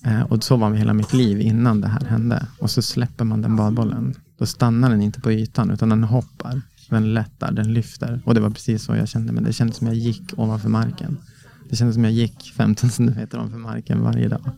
Eh, 0.06 0.22
och 0.22 0.44
så 0.44 0.58
var 0.58 0.74
hela 0.74 0.94
mitt 0.94 1.14
liv 1.14 1.42
innan 1.42 1.82
det 1.82 1.88
här 1.88 2.06
hände. 2.06 2.48
Och 2.60 2.72
så 2.72 2.82
släpper 2.82 3.26
man 3.26 3.42
den 3.42 3.56
badbollen. 3.56 4.16
Då 4.38 4.46
stannar 4.46 4.90
den 4.90 5.02
inte 5.02 5.22
på 5.22 5.32
ytan 5.32 5.72
utan 5.72 5.90
den 5.90 6.04
hoppar. 6.04 6.62
Den 6.90 7.14
lättar, 7.14 7.52
den 7.52 7.74
lyfter. 7.74 8.22
Och 8.26 8.34
det 8.34 8.40
var 8.40 8.50
precis 8.50 8.84
så 8.84 8.96
jag 8.96 9.08
kände. 9.08 9.34
Men 9.34 9.44
det 9.44 9.54
kändes 9.54 9.78
som 9.78 9.88
jag 9.88 9.96
gick 9.96 10.34
ovanför 10.38 10.70
marken. 10.70 11.18
Det 11.70 11.76
kändes 11.76 11.94
som 11.94 12.04
jag 12.04 12.14
gick 12.14 12.54
15 12.58 12.90
centimeter 12.90 13.38
ovanför 13.38 13.58
marken 13.58 14.02
varje 14.02 14.28
dag. 14.28 14.52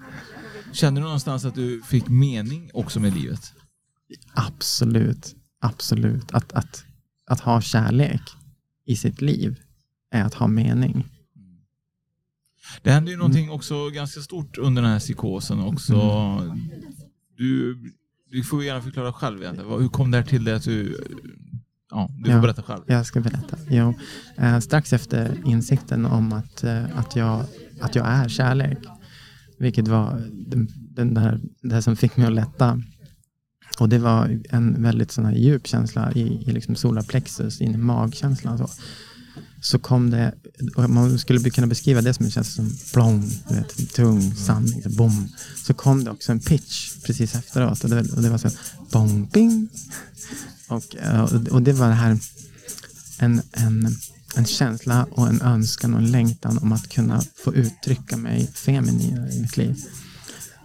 Känner 0.73 1.01
du 1.01 1.05
någonstans 1.05 1.45
att 1.45 1.55
du 1.55 1.81
fick 1.81 2.09
mening 2.09 2.69
också 2.73 2.99
med 2.99 3.13
livet? 3.13 3.53
Absolut. 4.33 5.35
Absolut. 5.61 6.31
Att, 6.31 6.53
att, 6.53 6.83
att 7.29 7.39
ha 7.39 7.61
kärlek 7.61 8.21
i 8.91 8.95
sitt 8.95 9.21
liv 9.21 9.59
är 10.11 10.23
att 10.23 10.33
ha 10.33 10.47
mening. 10.47 11.05
Det 12.81 12.91
hände 12.91 13.11
ju 13.11 13.17
någonting 13.17 13.49
också 13.51 13.89
ganska 13.89 14.19
stort 14.21 14.57
under 14.57 14.81
den 14.81 14.91
här 14.91 14.99
psykosen 14.99 15.59
också. 15.59 15.93
Du, 17.37 17.77
du 18.31 18.43
får 18.43 18.63
gärna 18.63 18.81
förklara 18.81 19.13
själv 19.13 19.41
egentligen. 19.41 19.71
Hur 19.81 19.87
kom 19.89 20.11
det 20.11 20.17
här 20.17 20.25
till 20.25 20.43
det 20.43 20.55
att 20.55 20.63
du... 20.63 21.03
Ja, 21.89 22.09
du 22.17 22.23
får 22.25 22.33
Ja. 22.33 22.41
berätta 22.41 22.63
själv. 22.63 22.81
Jag 22.87 23.05
ska 23.05 23.19
berätta. 23.19 23.57
Jo, 23.69 23.93
eh, 24.37 24.59
strax 24.59 24.93
efter 24.93 25.37
insikten 25.45 26.05
om 26.05 26.33
att, 26.33 26.63
eh, 26.63 26.97
att, 26.99 27.15
jag, 27.15 27.45
att 27.81 27.95
jag 27.95 28.07
är 28.07 28.29
kärlek, 28.29 28.77
vilket 29.59 29.87
var 29.87 30.29
den, 30.31 30.67
den 30.75 31.13
där, 31.13 31.39
det 31.61 31.81
som 31.81 31.95
fick 31.95 32.17
mig 32.17 32.25
att 32.27 32.33
lätta. 32.33 32.81
Och 33.79 33.89
det 33.89 33.97
var 33.99 34.39
en 34.49 34.83
väldigt 34.83 35.11
sån 35.11 35.25
här 35.25 35.33
djup 35.35 35.67
känsla 35.67 36.11
i, 36.11 36.21
i 36.21 36.51
liksom 36.51 36.75
solarplexus, 36.75 37.61
in 37.61 37.73
i 37.73 37.77
magkänslan. 37.77 38.57
Så. 38.57 38.69
så 39.61 39.79
kom 39.79 40.09
det, 40.09 40.33
och 40.75 40.89
man 40.89 41.19
skulle 41.19 41.49
kunna 41.49 41.67
beskriva 41.67 42.01
det 42.01 42.13
som 42.13 42.25
en 42.25 42.31
känsla 42.31 42.63
som 42.63 42.77
plong, 42.93 43.31
du 43.49 43.55
vet, 43.55 43.93
tung 43.93 44.35
sanning, 44.35 44.73
liksom, 44.75 44.95
bom. 44.95 45.27
Så 45.65 45.73
kom 45.73 46.03
det 46.03 46.11
också 46.11 46.31
en 46.31 46.39
pitch 46.39 46.91
precis 47.05 47.35
efteråt 47.35 47.83
och 47.83 47.89
det, 47.89 47.99
och 47.99 48.21
det 48.21 48.29
var 48.29 48.37
så 48.37 48.49
bong, 48.91 49.29
bing. 49.33 49.69
Och, 50.67 50.95
och- 51.23 51.47
och 51.47 51.61
det 51.61 51.73
var 51.73 51.87
det 51.87 51.93
här 51.93 52.19
en, 53.19 53.41
en, 53.51 53.95
en 54.35 54.45
känsla 54.45 55.05
och 55.11 55.27
en 55.27 55.41
önskan 55.41 55.93
och 55.93 55.99
en 55.99 56.11
längtan 56.11 56.57
om 56.57 56.71
att 56.71 56.89
kunna 56.89 57.21
få 57.43 57.53
uttrycka 57.55 58.17
mig 58.17 58.47
femininare 58.53 59.31
i 59.33 59.41
mitt 59.41 59.57
liv. 59.57 59.75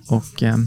Och 0.07 0.43
eh, 0.43 0.59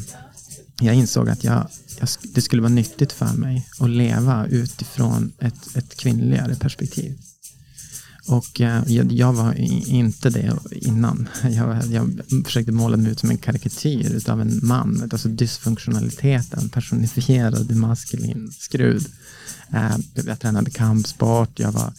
jag 0.79 0.95
insåg 0.95 1.29
att 1.29 1.43
jag, 1.43 1.67
jag, 1.99 2.09
det 2.33 2.41
skulle 2.41 2.61
vara 2.61 2.73
nyttigt 2.73 3.11
för 3.11 3.33
mig 3.33 3.67
att 3.79 3.89
leva 3.89 4.47
utifrån 4.47 5.31
ett, 5.39 5.75
ett 5.75 5.97
kvinnligare 5.97 6.55
perspektiv. 6.55 7.17
Och 8.27 8.61
eh, 8.61 8.83
jag, 8.87 9.11
jag 9.11 9.33
var 9.33 9.53
inte 9.89 10.29
det 10.29 10.57
innan. 10.71 11.29
Jag, 11.43 11.85
jag 11.91 12.21
försökte 12.45 12.71
måla 12.71 12.97
mig 12.97 13.11
ut 13.11 13.19
som 13.19 13.29
en 13.29 13.37
karikatyr 13.37 14.11
utav 14.11 14.41
en 14.41 14.59
man. 14.63 15.09
Alltså 15.11 15.29
dysfunktionaliteten 15.29 16.69
personifierad 16.69 17.71
i 17.71 17.75
maskulin 17.75 18.51
skrud. 18.51 19.05
Eh, 19.73 19.97
jag 20.13 20.39
tränade 20.39 20.71
kampsport, 20.71 21.59
jag 21.59 21.71
var, 21.71 21.93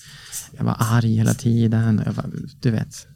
jag 0.50 0.64
var 0.64 0.76
arg 0.78 1.16
hela 1.16 1.34
tiden. 1.34 2.02
Jag 2.06 2.12
var, 2.12 2.30
du 2.60 2.70
vet, 2.70 3.06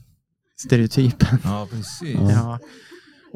stereotypen. 0.66 1.38
Ja, 1.44 1.68
precis. 1.70 2.16
Ja. 2.20 2.58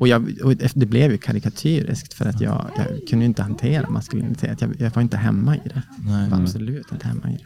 Och, 0.00 0.08
jag, 0.08 0.34
och 0.44 0.54
det 0.74 0.86
blev 0.86 1.10
ju 1.12 1.18
karikatyriskt 1.18 2.14
för 2.14 2.26
att 2.26 2.40
jag, 2.40 2.70
jag 2.76 3.08
kunde 3.08 3.24
inte 3.24 3.42
hantera 3.42 3.90
maskulinitet. 3.90 4.60
Jag, 4.60 4.80
jag 4.80 4.90
var 4.94 5.02
inte 5.02 5.16
hemma 5.16 5.56
i 5.56 5.60
det. 5.64 5.82
Nej. 5.98 6.22
Jag 6.22 6.30
var 6.30 6.42
absolut 6.42 6.92
inte 6.92 7.06
hemma 7.08 7.30
i 7.30 7.36
det. 7.36 7.44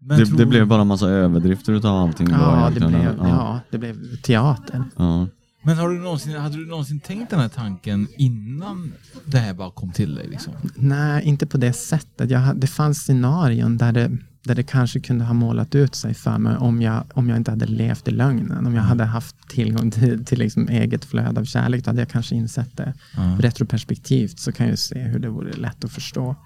Men 0.00 0.18
Det, 0.18 0.26
tror- 0.26 0.38
det 0.38 0.46
blev 0.46 0.66
bara 0.66 0.80
en 0.80 0.86
massa 0.86 1.08
överdrifter 1.08 1.72
utav 1.72 1.96
allting. 1.96 2.28
då 2.28 2.34
Ja, 2.34 2.70
det 2.74 2.80
blev, 2.86 3.02
ja. 3.02 3.14
ja, 3.28 3.60
det 3.70 3.78
blev 3.78 4.16
teater. 4.16 4.84
Ja. 4.96 5.26
Men 5.62 5.76
har 5.78 5.88
du 5.88 5.98
någonsin, 5.98 6.36
hade 6.36 6.56
du 6.56 6.66
någonsin 6.66 7.00
tänkt 7.00 7.30
den 7.30 7.40
här 7.40 7.48
tanken 7.48 8.06
innan 8.16 8.92
det 9.24 9.38
här 9.38 9.54
bara 9.54 9.70
kom 9.70 9.92
till 9.92 10.14
dig? 10.14 10.28
Liksom? 10.28 10.52
Nej, 10.76 11.24
inte 11.24 11.46
på 11.46 11.56
det 11.56 11.72
sättet. 11.72 12.30
Jag, 12.30 12.38
hade- 12.38 12.60
det 12.60 12.66
fanns 12.66 12.98
scenarion 12.98 13.76
där 13.76 13.92
det, 13.92 14.10
där 14.44 14.54
det 14.54 14.62
kanske 14.62 15.00
kunde 15.00 15.24
ha 15.24 15.34
målat 15.34 15.74
ut 15.74 15.94
sig 15.94 16.14
för 16.14 16.38
mig 16.38 16.56
om 16.56 16.82
jag, 16.82 17.04
om 17.14 17.28
jag 17.28 17.36
inte 17.36 17.50
hade 17.50 17.66
levt 17.66 18.08
i 18.08 18.10
lögnen. 18.10 18.66
Om 18.66 18.74
jag 18.74 18.82
hade 18.82 19.04
haft 19.04 19.36
tillgång 19.48 19.90
till, 19.90 20.24
till 20.24 20.38
liksom 20.38 20.68
eget 20.68 21.04
flöde 21.04 21.40
av 21.40 21.44
kärlek, 21.44 21.84
då 21.84 21.90
hade 21.90 22.00
jag 22.00 22.08
kanske 22.08 22.34
insett 22.34 22.76
det. 22.76 22.94
Ja. 23.16 23.38
Retroperspektivt 23.40 24.38
så 24.38 24.52
kan 24.52 24.68
jag 24.68 24.78
se 24.78 24.98
hur 24.98 25.18
det 25.18 25.28
vore 25.28 25.52
lätt 25.52 25.84
att 25.84 25.92
förstå. 25.92 26.36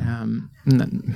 Ehm, 0.00 0.48
men- 0.64 1.14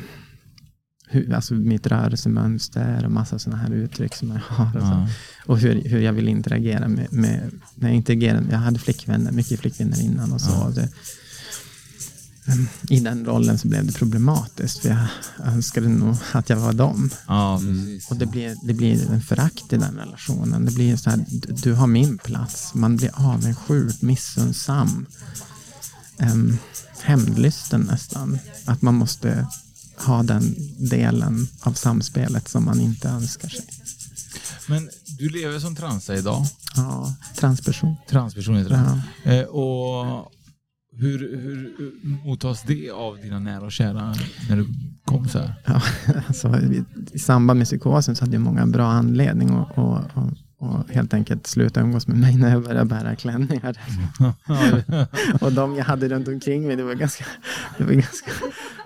hur, 1.08 1.32
alltså 1.32 1.54
mitt 1.54 1.86
rörelsemönster 1.86 3.04
och 3.04 3.12
massa 3.12 3.38
sådana 3.38 3.62
här 3.62 3.70
uttryck 3.72 4.14
som 4.14 4.28
jag 4.28 4.40
har. 4.56 4.76
Och. 4.76 4.82
Ja. 4.82 5.08
och 5.46 5.58
hur, 5.58 5.82
hur 5.88 6.00
jag 6.00 6.12
vill 6.12 6.28
interagera 6.28 6.88
med, 6.88 7.12
med 7.12 7.50
när 7.74 7.88
jag 7.88 7.96
interagerar. 7.96 8.42
Jag 8.50 8.58
hade 8.58 8.78
flickvänner, 8.78 9.32
mycket 9.32 9.60
flickvänner 9.60 10.00
innan 10.02 10.32
och 10.32 10.40
så. 10.40 10.50
Ja. 10.50 10.70
Det, 10.74 10.80
mm, 10.80 10.92
I 12.88 13.00
den 13.00 13.26
rollen 13.26 13.58
så 13.58 13.68
blev 13.68 13.86
det 13.86 13.92
problematiskt 13.92 14.78
för 14.78 14.88
jag 14.88 15.06
önskade 15.46 15.88
nog 15.88 16.16
att 16.32 16.50
jag 16.50 16.56
var 16.56 16.72
dem. 16.72 17.10
Ja, 17.26 17.60
precis. 17.60 18.10
Och 18.10 18.16
det 18.16 18.26
blir, 18.26 18.56
det 18.62 18.74
blir 18.74 19.10
en 19.10 19.22
förakt 19.22 19.72
i 19.72 19.76
den 19.76 19.96
relationen. 19.96 20.64
Det 20.64 20.72
blir 20.72 20.96
så 20.96 21.10
här, 21.10 21.24
du, 21.28 21.52
du 21.52 21.72
har 21.72 21.86
min 21.86 22.18
plats. 22.18 22.74
Man 22.74 22.96
blir 22.96 23.10
avundsjuk, 23.14 24.02
missunnsam. 24.02 25.06
Um, 26.18 26.58
hämndlysten 27.00 27.80
nästan. 27.80 28.38
Att 28.64 28.82
man 28.82 28.94
måste 28.94 29.46
ha 29.96 30.22
den 30.22 30.54
delen 30.78 31.48
av 31.60 31.72
samspelet 31.72 32.48
som 32.48 32.64
man 32.64 32.80
inte 32.80 33.08
önskar 33.08 33.48
sig. 33.48 33.66
Men 34.66 34.90
du 35.18 35.28
lever 35.28 35.58
som 35.58 35.76
transa 35.76 36.14
idag. 36.14 36.46
Ja, 36.76 37.14
transperson. 37.36 37.96
Transperson 38.10 38.56
heter 38.56 38.70
det. 38.70 39.02
Ja. 39.24 39.32
Eh, 39.32 39.44
och 39.44 40.32
hur, 40.98 41.18
hur 41.18 41.74
mottas 42.24 42.62
det 42.62 42.90
av 42.90 43.16
dina 43.16 43.38
nära 43.38 43.64
och 43.64 43.72
kära 43.72 44.14
när 44.48 44.56
du 44.56 44.66
kom 45.04 45.28
så 45.28 45.38
här? 45.38 45.54
Ja, 45.64 45.82
alltså, 46.26 46.48
i, 46.48 46.84
I 47.12 47.18
samband 47.18 47.58
med 47.58 47.66
psykosen 47.66 48.16
så 48.16 48.24
hade 48.24 48.34
jag 48.36 48.42
många 48.42 48.66
bra 48.66 48.86
anledning 48.86 49.50
att 49.50 49.78
och, 49.78 49.94
och, 50.14 50.30
och 50.58 50.90
helt 50.90 51.14
enkelt 51.14 51.46
sluta 51.46 51.80
umgås 51.80 52.06
med 52.06 52.18
mig 52.18 52.36
när 52.36 52.50
jag 52.50 52.62
började 52.62 52.84
bära 52.84 53.16
klänningar. 53.16 53.78
och 55.40 55.52
de 55.52 55.76
jag 55.76 55.84
hade 55.84 56.08
runt 56.08 56.28
omkring 56.28 56.66
mig, 56.66 56.76
det 56.76 56.82
var 56.82 56.94
ganska, 56.94 57.24
det 57.78 57.84
var 57.84 57.92
ganska 57.92 58.30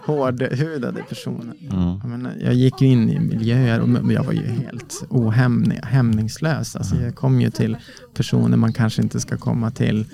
hårdhudade 0.07 1.03
personer. 1.03 1.55
Ja. 1.59 2.01
Jag, 2.03 2.11
menar, 2.11 2.33
jag 2.41 2.55
gick 2.55 2.81
ju 2.81 2.89
in 2.89 3.11
i 3.11 3.19
miljöer 3.19 3.81
och 3.81 4.13
jag 4.13 4.25
var 4.25 4.33
ju 4.33 4.47
helt 4.47 5.03
ohämning, 5.09 5.81
hämningslös. 5.83 6.77
Alltså, 6.77 6.97
jag 6.97 7.15
kom 7.15 7.41
ju 7.41 7.51
till 7.51 7.77
personer 8.15 8.57
man 8.57 8.73
kanske 8.73 9.03
inte 9.03 9.21
ska 9.21 9.37
komma 9.37 9.71
till 9.71 10.07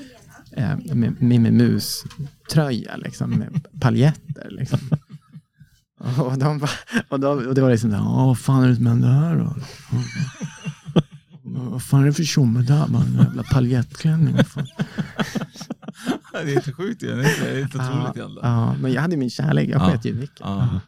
eh, 0.56 0.94
med 0.94 1.22
Mimmi 1.22 1.50
Mus-tröja, 1.50 2.96
liksom, 2.96 3.30
med 3.30 3.66
paljetter. 3.80 4.48
Liksom. 4.50 4.78
Och, 6.18 6.38
de, 6.38 6.66
och, 7.08 7.20
då, 7.20 7.28
och 7.28 7.54
det 7.54 7.60
var 7.60 7.70
liksom, 7.70 7.90
"Ja, 7.90 8.26
vad 8.26 8.38
fan 8.38 8.62
är 8.64 8.68
det 8.68 8.76
som 8.76 8.86
händer 8.86 9.08
här 9.08 9.36
då? 9.36 9.54
Vad 11.42 11.82
fan 11.82 12.02
är 12.02 12.06
det 12.06 12.12
för 12.12 12.22
tjomme 12.24 12.62
där? 12.62 12.86
Man, 12.86 13.14
jävla 13.20 13.42
paljettklänning. 13.42 14.34
vad 14.36 14.46
fan." 14.46 14.66
det 16.32 16.38
är 16.52 16.56
inte 16.56 16.72
sjukt 16.72 17.02
igen. 17.02 17.18
Det 17.18 17.24
är 17.24 17.62
inte 17.62 17.78
Ja, 17.78 17.84
otroligt 17.90 18.16
egentligen. 18.16 18.38
ja, 18.50 18.74
men 18.80 18.92
jag 18.92 19.02
hade 19.02 19.16
min 19.16 19.30
kärlek, 19.30 19.68
jag 19.68 19.80
Ja. 19.82 19.90
sket 19.90 20.04
ju. 20.04 20.26
Ja. 20.40 20.80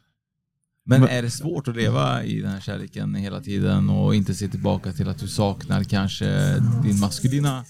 Men 0.85 1.03
är 1.03 1.23
det 1.23 1.31
svårt 1.31 1.69
att 1.69 1.77
leva 1.77 2.25
i 2.25 2.41
den 2.41 2.51
här 2.51 2.61
kärleken 2.61 3.15
hela 3.15 3.41
tiden 3.41 3.91
och 3.91 4.15
inte 4.15 4.35
se 4.35 4.49
tillbaka 4.49 4.93
till 4.93 5.09
att 5.09 5.19
du 5.19 5.29
saknar 5.29 5.85
kanske 5.85 6.59
din 6.83 7.01
maskulina... 7.01 7.65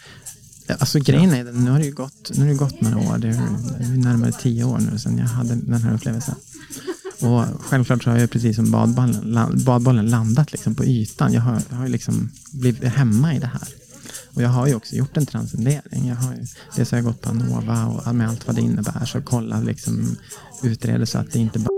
Alltså 0.79 0.99
grejen 0.99 1.35
är 1.35 1.45
nu 1.45 1.71
har 1.71 1.79
det 1.79 1.85
ju 1.85 1.95
gått, 1.95 2.31
nu 2.35 2.41
har 2.41 2.49
det 2.49 2.55
gått 2.55 2.81
några 2.81 2.99
år. 2.99 3.19
Det 3.19 3.29
är, 3.29 3.41
det 3.79 3.85
är 3.85 3.89
närmare 3.89 4.33
tio 4.33 4.65
år 4.65 4.79
nu 4.79 4.99
sedan 4.99 5.19
jag 5.19 5.27
hade 5.27 5.55
den 5.55 5.83
här 5.83 5.95
upplevelsen. 5.95 6.35
Och 7.21 7.45
självklart 7.61 8.03
så 8.03 8.11
har 8.11 8.19
jag 8.19 8.31
precis 8.31 8.57
som 8.57 8.71
badbollen, 8.71 9.65
badbollen 9.65 10.11
landat 10.11 10.53
liksom 10.53 10.75
på 10.75 10.85
ytan. 10.85 11.33
Jag 11.33 11.41
har, 11.41 11.63
jag 11.71 11.77
har 11.77 11.89
liksom 11.89 12.31
blivit 12.53 12.85
hemma 12.85 13.35
i 13.35 13.39
det 13.39 13.47
här. 13.47 13.69
Och 14.35 14.43
jag 14.43 14.49
har 14.49 14.67
ju 14.67 14.75
också 14.75 14.97
gjort 14.97 15.17
en 15.17 15.27
transcendering. 15.27 16.09
Jag 16.09 16.17
har 16.17 16.35
ju, 16.35 16.47
dels 16.77 16.91
har 16.91 16.99
jag 16.99 17.05
gått 17.05 17.21
på 17.21 17.31
Anova 17.31 17.87
och 17.87 18.15
med 18.15 18.29
allt 18.29 18.47
vad 18.47 18.57
det 18.57 18.63
innebär. 18.63 19.05
Så 19.05 19.23
kolla 19.23 19.61
liksom, 19.61 20.17
utreda 20.63 21.07
så 21.07 21.19
att 21.19 21.33
det 21.33 21.39
inte 21.39 21.59
bara 21.59 21.78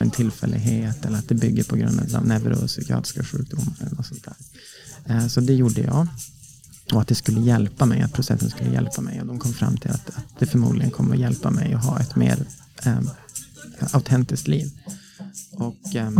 En 0.00 0.10
tillfällighet 0.10 1.04
eller 1.04 1.18
att 1.18 1.28
det 1.28 1.34
bygger 1.34 1.64
på 1.64 1.76
grund 1.76 2.14
av 2.14 2.26
neuropsykiatriska 2.26 3.24
sjukdomar 3.24 3.74
eller 3.80 3.96
något 3.96 4.06
sånt 4.06 4.24
där. 4.24 4.36
Eh, 5.14 5.26
Så 5.26 5.40
det 5.40 5.54
gjorde 5.54 5.80
jag. 5.80 6.06
Och 6.92 7.00
att 7.00 7.08
det 7.08 7.14
skulle 7.14 7.40
hjälpa 7.40 7.86
mig, 7.86 8.02
att 8.02 8.12
processen 8.12 8.50
skulle 8.50 8.70
hjälpa 8.70 9.00
mig. 9.00 9.20
Och 9.20 9.26
de 9.26 9.38
kom 9.38 9.52
fram 9.52 9.76
till 9.76 9.90
att, 9.90 10.08
att 10.08 10.24
det 10.38 10.46
förmodligen 10.46 10.90
kommer 10.90 11.14
att 11.14 11.20
hjälpa 11.20 11.50
mig 11.50 11.74
att 11.74 11.84
ha 11.84 12.00
ett 12.00 12.16
mer 12.16 12.46
eh, 12.84 12.98
autentiskt 13.92 14.48
liv. 14.48 14.70
Och 15.52 15.94
eh, 15.96 16.10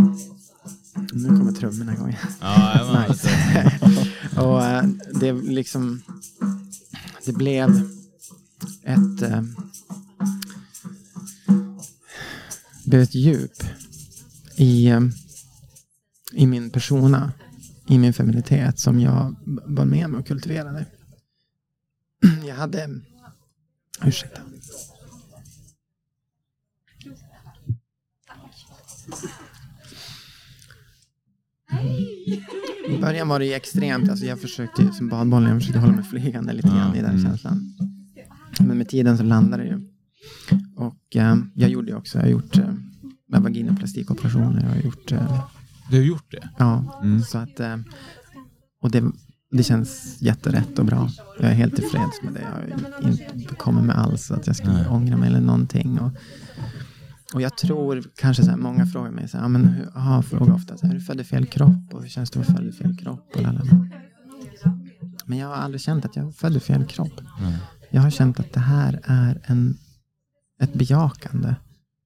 nu 1.13 1.29
kommer 1.29 1.53
trummorna 1.53 1.95
igång. 1.95 2.17
Ja, 2.41 3.07
nice. 3.09 3.29
och 4.37 4.65
eh, 4.65 4.85
det 5.15 5.33
liksom 5.33 6.03
det 7.25 7.33
blev 7.33 7.89
ett 8.83 9.23
blev 12.95 13.03
ett 13.03 13.15
djup 13.15 13.53
i, 14.57 14.87
eh, 14.87 15.01
i 16.33 16.47
min 16.47 16.71
persona, 16.71 17.33
i 17.89 17.99
min 17.99 18.13
feminitet 18.13 18.79
som 18.79 19.01
jag 19.01 19.35
var 19.45 19.85
med 19.85 20.11
mig 20.11 20.21
och 20.21 20.27
kultiverade. 20.27 20.87
Jag 22.47 22.55
hade, 22.55 23.01
ursäkta. 24.05 24.41
I 32.89 32.99
början 33.01 33.29
var 33.29 33.39
det 33.39 33.47
ju 33.47 33.53
extremt, 33.53 34.11
alltså 34.11 34.27
jag 34.27 34.41
försökte 34.41 34.93
som 34.93 35.09
badbollen, 35.09 35.51
jag 35.51 35.59
försökte 35.61 35.81
hålla 35.81 35.93
mig 35.93 36.05
flygande 36.05 36.53
lite 36.53 36.69
grann 36.69 36.97
i 36.97 37.03
den 37.03 37.23
känslan. 37.23 37.75
Men 38.61 38.79
med 38.79 38.89
tiden 38.89 39.19
så 39.19 39.25
landade 39.25 39.63
det 39.63 39.69
ju. 39.69 39.94
Och 40.77 41.17
eh, 41.17 41.37
jag 41.55 41.71
gjorde 41.71 41.95
också, 41.95 42.19
jag 42.19 42.25
har 42.25 42.31
gjort 42.31 42.59
eh, 42.59 42.75
vaginoplastikoperationer, 43.29 44.63
jag 44.63 44.71
har 44.71 44.81
gjort, 44.83 45.13
eh, 45.13 45.45
Du 45.91 45.97
har 45.97 46.05
gjort 46.05 46.31
det? 46.31 46.49
ja, 46.59 47.03
så 47.29 47.39
att, 47.39 47.61
eh, 47.61 47.77
och 48.83 48.91
det, 48.91 49.05
det 49.51 49.63
känns 49.63 50.17
jätterätt 50.23 50.79
och 50.79 50.85
bra. 50.85 51.09
Jag 51.41 51.51
är 51.51 51.55
helt 51.55 51.77
tillfreds 51.77 52.23
med 52.23 52.33
det. 52.33 52.41
Jag 52.41 52.51
har 53.09 53.41
inte 53.41 53.55
kommit 53.55 53.85
med 53.85 53.99
alls 53.99 54.31
att 54.31 54.47
jag 54.47 54.57
skulle 54.57 54.73
Nej. 54.73 54.89
ångra 54.89 55.17
mig 55.17 55.29
eller 55.29 55.41
någonting. 55.41 55.99
Och, 55.99 56.11
och 57.35 57.43
jag 57.43 57.57
tror 57.57 58.05
kanske 58.17 58.45
så 58.45 58.51
här, 58.51 58.57
många 58.57 58.87
frågar 58.87 59.11
mig, 59.11 59.29
så 59.29 59.39
här, 59.39 59.49
men 59.49 59.69
hur, 59.69 59.89
aha, 59.97 60.23
frågar 60.23 60.55
ofta, 60.55 60.77
så 60.77 60.87
här, 60.87 60.95
är 60.95 60.99
du 60.99 61.05
född 61.05 61.21
i 61.21 61.25
fel 61.25 61.47
kropp? 61.47 61.93
Och 61.95 62.03
hur 62.03 62.09
känns 62.09 62.31
det 62.31 62.41
att 62.41 62.63
i 62.63 62.73
fel 62.73 62.97
kropp? 62.97 63.31
Och 63.35 63.43
lalala. 63.43 63.89
Men 65.27 65.39
jag 65.39 65.49
har 65.49 65.55
aldrig 65.55 65.81
känt 65.81 66.05
att 66.05 66.17
jag 66.17 66.27
är 66.27 66.31
född 66.33 66.57
i 66.57 66.61
fel 66.61 66.85
kropp. 66.85 67.21
Jag 67.91 68.03
har 68.03 68.11
känt 68.11 68.41
att 68.41 68.53
det 68.53 68.61
här 68.61 69.01
är 69.05 69.41
en, 69.45 69.79
ett 70.65 70.75
bejakande 70.75 71.55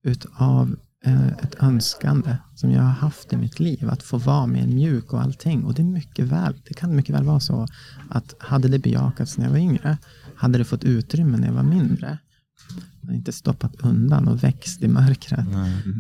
utav 0.04 0.76
eh, 1.04 1.28
ett 1.28 1.62
önskande 1.62 2.36
som 2.54 2.70
jag 2.70 2.82
har 2.82 2.90
haft 2.90 3.32
i 3.32 3.36
mitt 3.36 3.60
liv. 3.60 3.88
Att 3.90 4.02
få 4.02 4.18
vara 4.18 4.46
mer 4.46 4.66
mjuk 4.66 5.12
och 5.12 5.22
allting. 5.22 5.64
Och 5.64 5.74
det 5.74 5.82
är 5.82 5.86
mycket 5.86 6.24
väl, 6.24 6.54
det 6.68 6.74
kan 6.74 6.96
mycket 6.96 7.14
väl 7.14 7.24
vara 7.24 7.40
så 7.40 7.66
att 8.08 8.34
hade 8.38 8.68
det 8.68 8.78
bejakats 8.78 9.38
när 9.38 9.44
jag 9.44 9.52
var 9.52 9.58
yngre, 9.58 9.98
hade 10.34 10.58
det 10.58 10.64
fått 10.64 10.84
utrymme 10.84 11.38
när 11.38 11.46
jag 11.46 11.54
var 11.54 11.62
mindre, 11.62 12.18
inte 13.10 13.32
stoppat 13.32 13.74
undan 13.80 14.28
och 14.28 14.44
växt 14.44 14.82
i 14.82 14.88
mörkret, 14.88 15.46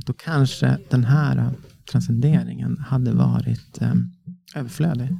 då 0.06 0.12
kanske 0.12 0.78
den 0.90 1.04
här 1.04 1.52
transcenderingen 1.90 2.78
hade 2.78 3.12
varit 3.12 3.82
eh, 3.82 3.94
överflödig. 4.54 5.10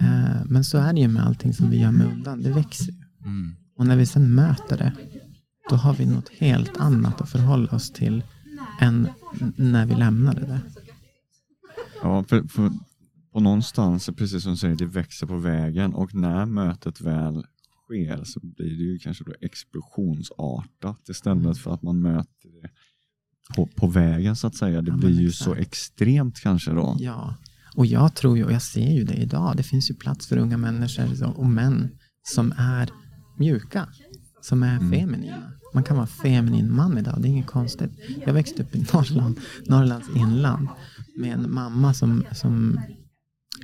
Eh, 0.00 0.44
men 0.44 0.64
så 0.64 0.78
är 0.78 0.92
det 0.92 1.00
ju 1.00 1.08
med 1.08 1.26
allting 1.26 1.54
som 1.54 1.70
vi 1.70 1.80
gör 1.80 1.90
med 1.90 2.06
undan, 2.06 2.42
det 2.42 2.50
växer 2.50 2.92
ju. 2.92 3.02
Mm. 3.24 3.56
Och 3.76 3.86
när 3.86 3.96
vi 3.96 4.06
sen 4.06 4.34
möter 4.34 4.78
det, 4.78 4.92
då 5.70 5.76
har 5.76 5.94
vi 5.94 6.06
något 6.06 6.28
helt 6.28 6.76
annat 6.76 7.20
att 7.20 7.30
förhålla 7.30 7.70
oss 7.70 7.90
till 7.92 8.22
än 8.80 9.08
när 9.56 9.86
vi 9.86 9.94
lämnade 9.94 10.40
det. 10.40 10.60
Ja, 12.02 12.24
för, 12.24 12.42
för 12.48 12.70
på 13.32 13.40
någonstans, 13.40 14.10
precis 14.16 14.42
som 14.42 14.52
du 14.52 14.56
säger, 14.58 14.74
det 14.76 14.86
växer 14.86 15.26
på 15.26 15.36
vägen 15.36 15.94
och 15.94 16.14
när 16.14 16.46
mötet 16.46 17.00
väl 17.00 17.44
sker 17.84 18.24
så 18.24 18.40
blir 18.42 18.78
det 18.78 18.84
ju 18.84 18.98
kanske 18.98 19.24
då 19.24 19.32
explosionsartat 19.40 21.08
istället 21.08 21.58
för 21.58 21.74
att 21.74 21.82
man 21.82 22.00
möter 22.02 22.62
det 22.62 22.70
på, 23.56 23.66
på 23.66 23.86
vägen 23.86 24.36
så 24.36 24.46
att 24.46 24.54
säga. 24.54 24.82
Det 24.82 24.90
Ja, 24.90 24.96
blir 24.96 25.20
ju 25.20 25.28
exakt. 25.28 25.44
så 25.44 25.54
extremt 25.54 26.40
kanske 26.40 26.70
då. 26.70 26.96
Ja, 26.98 27.34
och 27.76 27.86
jag 27.86 28.14
tror 28.14 28.36
ju, 28.36 28.44
och 28.44 28.52
jag 28.52 28.62
ser 28.62 28.90
ju 28.96 29.04
det 29.04 29.14
idag, 29.14 29.56
det 29.56 29.62
finns 29.62 29.90
ju 29.90 29.94
plats 29.94 30.26
för 30.26 30.36
unga 30.36 30.56
människor 30.56 31.38
och 31.38 31.46
män 31.46 31.88
som 32.22 32.52
är 32.56 32.90
mjuka, 33.38 33.88
som 34.40 34.62
är 34.62 34.78
feminina. 34.78 35.52
Man 35.74 35.84
kan 35.84 35.96
vara 35.96 36.06
feminin 36.06 36.72
man 36.72 36.98
idag, 36.98 37.22
det 37.22 37.28
är 37.28 37.30
inget 37.30 37.46
konstigt. 37.46 37.90
Jag 38.26 38.32
växte 38.32 38.62
upp 38.62 38.74
i 38.74 38.86
Norrland, 38.92 39.40
Norrlands 39.66 40.08
inland 40.16 40.68
med 41.16 41.32
en 41.32 41.52
mamma 41.52 41.94
som, 41.94 42.24
som 42.32 42.80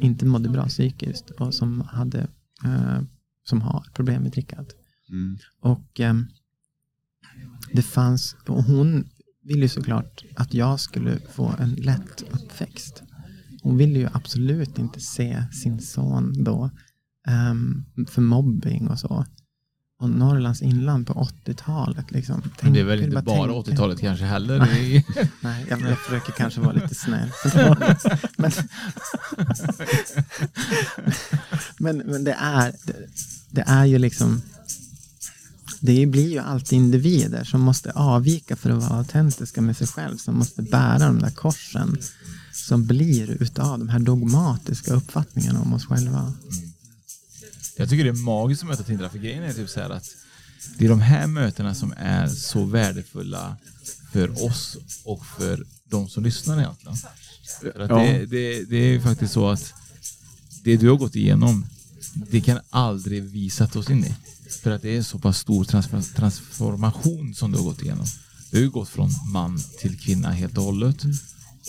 inte 0.00 0.26
mådde 0.26 0.48
bra 0.48 0.66
psykiskt 0.68 1.30
och 1.30 1.54
som, 1.54 1.80
hade, 1.80 2.20
eh, 2.64 3.00
som 3.44 3.62
har 3.62 3.86
problem 3.94 4.22
med 4.22 4.32
drickat. 4.32 4.74
Mm. 5.10 5.38
Och 5.60 6.00
ehm, 6.00 6.26
det 7.72 7.82
fanns, 7.82 8.36
och 8.48 8.64
hon 8.64 9.08
ville 9.42 9.62
ju 9.62 9.68
såklart 9.68 10.24
att 10.36 10.54
jag 10.54 10.80
skulle 10.80 11.18
få 11.18 11.54
en 11.58 11.74
lätt 11.74 12.22
uppväxt. 12.30 13.02
Hon 13.62 13.76
ville 13.76 13.98
ju 13.98 14.08
absolut 14.12 14.78
inte 14.78 15.00
se 15.00 15.44
sin 15.52 15.80
son 15.80 16.44
då 16.44 16.70
ehm, 17.28 17.84
för 18.08 18.22
mobbing 18.22 18.88
och 18.88 18.98
så. 18.98 19.24
Och 19.98 20.10
Norrlands 20.10 20.62
inland 20.62 21.06
på 21.06 21.28
80-talet. 21.44 22.10
Liksom, 22.10 22.42
Men 22.60 22.72
det 22.72 22.80
är 22.80 22.84
väl 22.84 22.98
Tänk- 22.98 23.12
inte 23.12 23.22
bara 23.22 23.52
tänk- 23.52 23.66
80-talet 23.66 24.00
kanske 24.00 24.24
heller? 24.24 24.58
Nej, 24.58 25.04
jag, 25.70 25.80
jag 25.80 25.98
försöker 25.98 26.32
kanske 26.32 26.60
vara 26.60 26.72
lite 26.72 26.94
snäll. 26.94 27.30
men, 28.36 28.52
men, 31.78 31.96
men 31.98 32.24
det, 32.24 32.32
är, 32.40 32.72
det, 32.84 32.94
det 33.50 33.64
är 33.66 33.84
ju 33.84 33.98
liksom... 33.98 34.42
Det 35.80 36.06
blir 36.06 36.30
ju 36.30 36.38
alltid 36.38 36.76
individer 36.76 37.44
som 37.44 37.60
måste 37.60 37.92
avvika 37.92 38.56
för 38.56 38.70
att 38.70 38.82
vara 38.82 38.98
autentiska 38.98 39.60
med 39.60 39.76
sig 39.76 39.86
själv. 39.86 40.16
Som 40.16 40.38
måste 40.38 40.62
bära 40.62 40.98
de 41.06 41.18
där 41.18 41.30
korsen 41.30 41.98
som 42.52 42.86
blir 42.86 43.30
utav 43.42 43.78
de 43.78 43.88
här 43.88 43.98
dogmatiska 43.98 44.94
uppfattningarna 44.94 45.60
om 45.60 45.72
oss 45.72 45.86
själva. 45.86 46.32
Jag 47.76 47.88
tycker 47.88 48.04
det 48.04 48.10
är 48.10 48.24
magiskt 48.24 48.62
att 48.62 48.68
möta 48.68 48.82
Tindra 48.82 49.08
för 49.10 49.18
grejen 49.18 49.42
är 49.42 49.52
typ 49.52 49.70
så 49.70 49.80
att 49.80 50.16
det 50.78 50.84
är 50.84 50.88
de 50.88 51.00
här 51.00 51.26
mötena 51.26 51.74
som 51.74 51.94
är 51.96 52.28
så 52.28 52.64
värdefulla 52.64 53.56
för 54.12 54.44
oss 54.44 54.76
och 55.04 55.26
för 55.26 55.66
de 55.90 56.08
som 56.08 56.24
lyssnar 56.24 56.58
egentligen. 56.60 56.96
För 57.60 57.80
att 57.80 57.90
Ja. 57.90 57.96
det, 57.98 58.26
det, 58.26 58.64
det 58.70 58.76
är 58.76 58.88
ju 58.88 59.00
faktiskt 59.00 59.32
så 59.32 59.48
att 59.48 59.72
det 60.64 60.76
du 60.76 60.88
har 60.88 60.96
gått 60.96 61.16
igenom, 61.16 61.66
det 62.30 62.40
kan 62.40 62.60
aldrig 62.70 63.22
vi 63.22 63.50
sätta 63.50 63.78
oss 63.78 63.90
in 63.90 64.04
i. 64.04 64.14
För 64.62 64.70
att 64.70 64.82
det 64.82 64.96
är 64.96 65.02
så 65.02 65.18
pass 65.18 65.38
stor 65.38 65.64
trans- 65.64 66.14
transformation 66.14 67.34
som 67.34 67.52
du 67.52 67.58
har 67.58 67.64
gått 67.64 67.82
igenom. 67.82 68.06
Du 68.50 68.56
har 68.56 68.62
ju 68.62 68.70
gått 68.70 68.88
från 68.88 69.10
man 69.32 69.60
till 69.80 69.98
kvinna 69.98 70.30
helt 70.30 70.58
och 70.58 70.64
hållet. 70.64 70.96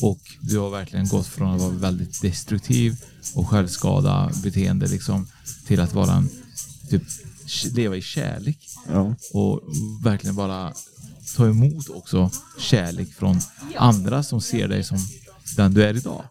Och 0.02 0.20
du 0.42 0.58
har 0.58 0.70
verkligen 0.70 1.08
gått 1.08 1.28
från 1.28 1.56
att 1.56 1.62
vara 1.62 1.72
väldigt 1.72 2.22
destruktiv 2.22 2.96
och 3.34 3.50
självskada 3.50 4.32
beteende 4.44 4.88
liksom 4.88 5.28
till 5.68 5.80
att 5.80 5.94
vara 5.94 6.12
en, 6.14 6.30
typ, 6.90 7.04
leva 7.72 7.96
i 7.96 8.02
kärlek 8.02 8.58
Ja. 8.94 9.16
och 9.34 9.62
verkligen 10.04 10.36
bara 10.36 10.74
ta 11.36 11.48
emot 11.48 11.90
också 11.90 12.32
kärlek 12.60 13.14
från 13.14 13.40
andra 13.78 14.24
som 14.24 14.42
ser 14.42 14.68
dig 14.68 14.84
som 14.84 14.98
den 15.58 15.74
du 15.74 15.84
är 15.84 15.98
idag. 15.98 16.24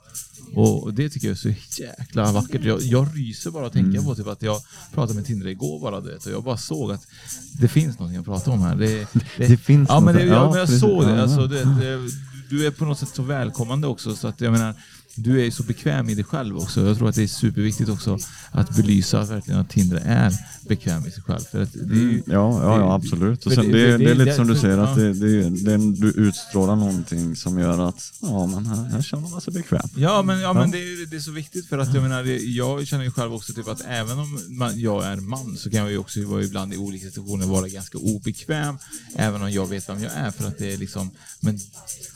Och 0.55 0.95
det 0.95 1.11
tycker 1.11 1.27
jag 1.29 1.37
är 1.37 1.39
så 1.39 1.83
jäkla 1.83 2.33
vackert. 2.33 2.65
Jag, 2.65 2.83
jag 2.83 3.09
ryser 3.15 3.51
bara 3.51 3.67
att 3.67 3.73
tänka 3.73 4.03
på 4.03 4.15
typ 4.15 4.27
att 4.27 4.43
jag 4.43 4.61
pratade 4.95 5.15
med 5.15 5.27
Tindra 5.27 5.51
igår 5.51 5.81
bara 5.81 6.01
du 6.01 6.11
vet, 6.13 6.27
och 6.27 6.33
jag 6.33 6.45
bara 6.45 6.57
såg 6.57 6.93
att 6.93 7.07
det 7.53 7.69
finns 7.69 7.99
någonting 7.99 8.19
att 8.21 8.25
prata 8.25 8.51
om 8.51 8.61
här. 8.61 8.77
Det, 8.77 9.07
Det 9.37 9.57
finns 9.57 9.89
ja, 9.89 10.01
men, 10.01 10.15
något 10.15 10.23
det, 10.23 10.29
där. 10.29 10.35
ja, 10.35 10.43
Ja, 10.43 10.51
men 10.51 10.59
jag 10.59 10.67
precis. 10.67 10.81
såg 10.81 11.07
det. 11.07 11.23
Alltså, 11.23 11.47
det, 11.47 11.65
det. 11.65 12.11
Du 12.49 12.67
är 12.67 12.71
på 12.71 12.85
något 12.85 12.99
sätt 12.99 13.09
så 13.09 13.23
välkommande 13.23 13.87
också 13.87 14.17
så 14.17 14.29
att 14.29 14.41
jag 14.41 14.53
menar 14.53 14.75
du 15.17 15.47
är 15.47 15.51
så 15.51 15.63
bekväm 15.63 16.09
i 16.09 16.15
dig 16.15 16.25
själv 16.25 16.59
också. 16.59 16.87
Jag 16.87 16.97
tror 16.99 17.09
att 17.09 17.15
det 17.15 17.23
är 17.23 17.27
superviktigt 17.27 17.91
också 17.91 18.19
att 18.51 18.77
belysa 18.77 19.25
verkligen 19.25 19.61
att 19.61 19.71
Tinder 19.71 20.03
är 20.05 20.33
bekväm 20.69 21.07
i 21.07 21.11
sig 21.11 21.23
själv. 21.23 21.41
För 21.51 21.63
att 21.63 21.73
det 21.73 21.95
ju, 21.95 22.23
ja, 22.27 22.63
ja, 22.63 22.79
ja, 22.79 22.95
absolut. 22.95 23.47
Och 23.47 23.53
sen, 23.53 23.73
det, 23.73 23.97
det, 23.97 24.11
är 24.11 24.15
lite 24.15 24.35
som 24.35 24.47
du 24.47 24.57
säger, 24.57 24.79
att 24.79 24.97
det, 24.97 25.13
det, 25.13 25.51
det, 25.51 25.77
du 25.77 26.11
utstrålar 26.11 26.77
någonting 26.77 27.37
som 27.37 27.59
gör 27.59 27.89
att 27.89 28.13
ja, 28.21 28.47
men 28.47 28.67
här, 28.67 28.85
här 28.85 29.03
känner 29.03 29.29
man 29.29 29.41
sig 29.41 29.53
bekväm. 29.53 29.89
Ja, 29.97 30.23
men, 30.23 30.41
ja, 30.41 30.53
men 30.53 30.71
det, 30.71 30.79
är, 30.79 31.07
det 31.07 31.21
så 31.21 31.31
viktigt 31.31 31.69
för 31.69 31.79
att 31.79 31.95
jag 31.95 32.03
menar, 32.03 32.23
det- 32.25 32.37
jag 32.43 32.87
känner 32.87 33.05
ju 33.05 33.11
själv 33.11 33.35
också 33.35 33.53
typ 33.53 33.69
att 33.69 33.81
även 33.89 34.19
om 34.19 34.39
man, 34.49 34.81
jag 34.81 35.05
är 35.05 35.17
man 35.17 35.57
så 35.57 35.71
kan 35.71 35.81
jag 35.81 35.91
ju 35.91 35.99
också 35.99 36.21
vara 36.25 36.43
ibland 36.43 36.75
i 36.75 36.77
olika 36.77 37.07
situationer 37.07 37.47
vara 37.47 37.69
ganska 37.69 37.99
obekväm, 37.99 38.79
även 39.17 39.43
om 39.43 39.51
jag 39.51 39.67
vet 39.67 39.89
vem 39.89 40.03
jag 40.03 40.13
är. 40.13 40.31
För 40.31 40.49
att 40.49 40.59
det 40.59 40.73
är 40.73 40.77
liksom, 40.77 41.11
men 41.41 41.59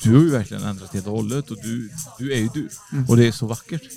du 0.02 0.14
har 0.14 0.22
ju 0.22 0.30
verkligen 0.30 0.62
ändrat 0.62 0.94
helt 0.94 1.06
och 1.06 1.12
hållet 1.12 1.50
och 1.50 1.56
du, 1.62 1.90
du 2.18 2.32
är 2.32 2.38
ju 2.38 2.48
du. 2.54 2.68
Och 3.08 3.16
det 3.16 3.26
är 3.26 3.32
så 3.32 3.46
vackert. 3.46 3.82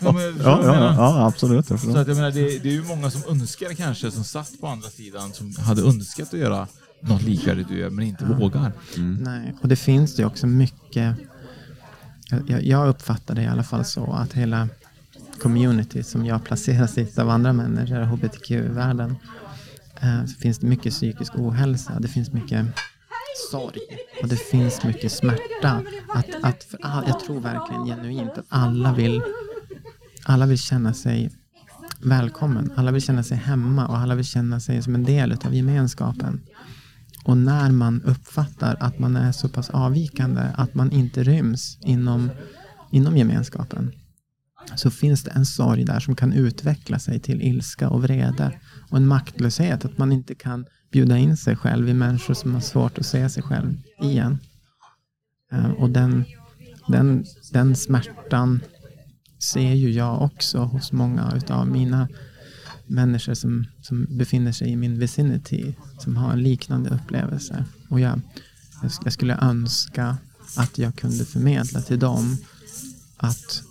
Ja, 0.00 0.12
men, 0.12 0.22
Ja, 0.22 0.32
ja, 0.42 0.64
ja, 0.64 0.94
ja 0.96 1.26
absolut. 1.26 1.70
Jag 1.70 1.80
Så 1.80 1.96
att 1.98 2.08
jag 2.08 2.16
menar, 2.16 2.30
det, 2.30 2.58
det 2.58 2.68
är 2.68 2.72
ju 2.72 2.82
många 2.84 3.10
som 3.10 3.22
önskar 3.28 3.74
kanske, 3.74 4.10
som 4.10 4.24
satt 4.24 4.60
på 4.60 4.66
andra 4.66 4.88
sidan, 4.88 5.32
som 5.32 5.56
hade 5.56 5.82
önskat 5.82 6.34
att 6.34 6.40
göra 6.40 6.68
något 7.00 7.22
likvärdigt 7.22 7.68
du 7.68 7.78
gör, 7.78 7.90
men 7.90 8.04
inte 8.06 8.24
vågar. 8.24 8.72
Nej, 9.20 9.54
och 9.62 9.68
det 9.68 9.76
finns 9.76 10.18
ju 10.20 10.24
också 10.24 10.46
mycket. 10.46 11.16
Jag, 12.30 12.50
jag- 12.50 12.62
jag 12.64 12.88
uppfattar 12.88 13.34
det 13.34 13.42
i 13.42 13.46
alla 13.46 13.64
fall 13.64 13.84
så 13.84 14.12
att 14.12 14.32
hela 14.32 14.68
community 15.42 16.02
som 16.02 16.26
jag 16.26 16.44
placeras 16.44 16.98
i 16.98 17.08
av 17.16 17.30
andra 17.30 17.52
människor, 17.52 18.02
hbtq-världen, 18.02 19.16
eh, 20.00 20.24
så 20.26 20.34
finns 20.40 20.58
det 20.58 20.66
mycket 20.66 20.92
psykisk 20.92 21.32
ohälsa. 21.36 22.00
Det 22.00 22.08
finns 22.08 22.32
mycket 22.32 22.66
sorg 23.50 23.80
och 24.22 24.28
det 24.28 24.36
finns 24.36 24.84
mycket 24.84 25.12
smärta. 25.12 25.82
Att, 26.08 26.44
att 26.44 26.64
för 26.64 26.78
all, 26.82 27.04
jag 27.06 27.20
tror 27.20 27.40
verkligen 27.40 27.86
genuint 27.86 28.38
att 28.38 28.46
alla 28.48 28.92
vill, 28.92 29.22
alla 30.24 30.46
vill 30.46 30.58
känna 30.58 30.94
sig 30.94 31.30
välkommen. 32.00 32.72
Alla 32.76 32.92
vill 32.92 33.02
känna 33.02 33.22
sig 33.22 33.36
hemma 33.36 33.86
och 33.86 33.96
alla 33.96 34.14
vill 34.14 34.24
känna 34.24 34.60
sig 34.60 34.82
som 34.82 34.94
en 34.94 35.04
del 35.04 35.32
av 35.44 35.54
gemenskapen. 35.54 36.40
Och 37.24 37.36
när 37.36 37.70
man 37.70 38.02
uppfattar 38.02 38.76
att 38.80 38.98
man 38.98 39.16
är 39.16 39.32
så 39.32 39.48
pass 39.48 39.70
avvikande 39.70 40.42
att 40.56 40.74
man 40.74 40.92
inte 40.92 41.22
ryms 41.22 41.78
inom, 41.80 42.30
inom 42.90 43.16
gemenskapen 43.16 43.92
så 44.76 44.90
finns 44.90 45.22
det 45.22 45.30
en 45.30 45.46
sorg 45.46 45.84
där 45.84 46.00
som 46.00 46.16
kan 46.16 46.32
utveckla 46.32 46.98
sig 46.98 47.20
till 47.20 47.42
ilska 47.42 47.88
och 47.88 48.02
vrede 48.02 48.60
och 48.90 48.96
en 48.96 49.06
maktlöshet 49.06 49.84
att 49.84 49.98
man 49.98 50.12
inte 50.12 50.34
kan 50.34 50.66
bjuda 50.96 51.18
in 51.18 51.36
sig 51.36 51.56
själv 51.56 51.88
i 51.88 51.94
människor 51.94 52.34
som 52.34 52.54
har 52.54 52.60
svårt 52.60 52.98
att 52.98 53.06
se 53.06 53.28
sig 53.28 53.42
själv 53.42 53.74
igen. 54.02 54.38
Eh, 55.52 55.70
och 55.70 55.90
den, 55.90 56.24
den, 56.88 57.24
den 57.52 57.76
smärtan 57.76 58.60
ser 59.38 59.74
ju 59.74 59.90
jag 59.90 60.22
också 60.22 60.58
hos 60.58 60.92
många 60.92 61.40
av 61.48 61.68
mina 61.68 62.08
människor 62.86 63.34
som, 63.34 63.66
som 63.82 64.06
befinner 64.10 64.52
sig 64.52 64.68
i 64.68 64.76
min 64.76 64.98
vicinity 64.98 65.74
som 65.98 66.16
har 66.16 66.32
en 66.32 66.42
liknande 66.42 66.90
upplevelse. 66.90 67.64
Och 67.90 68.00
jag, 68.00 68.20
jag 69.04 69.12
skulle 69.12 69.36
önska 69.36 70.18
att 70.56 70.78
jag 70.78 70.96
kunde 70.96 71.24
förmedla 71.24 71.80
till 71.80 71.98
dem 71.98 72.36
att, 73.16 73.62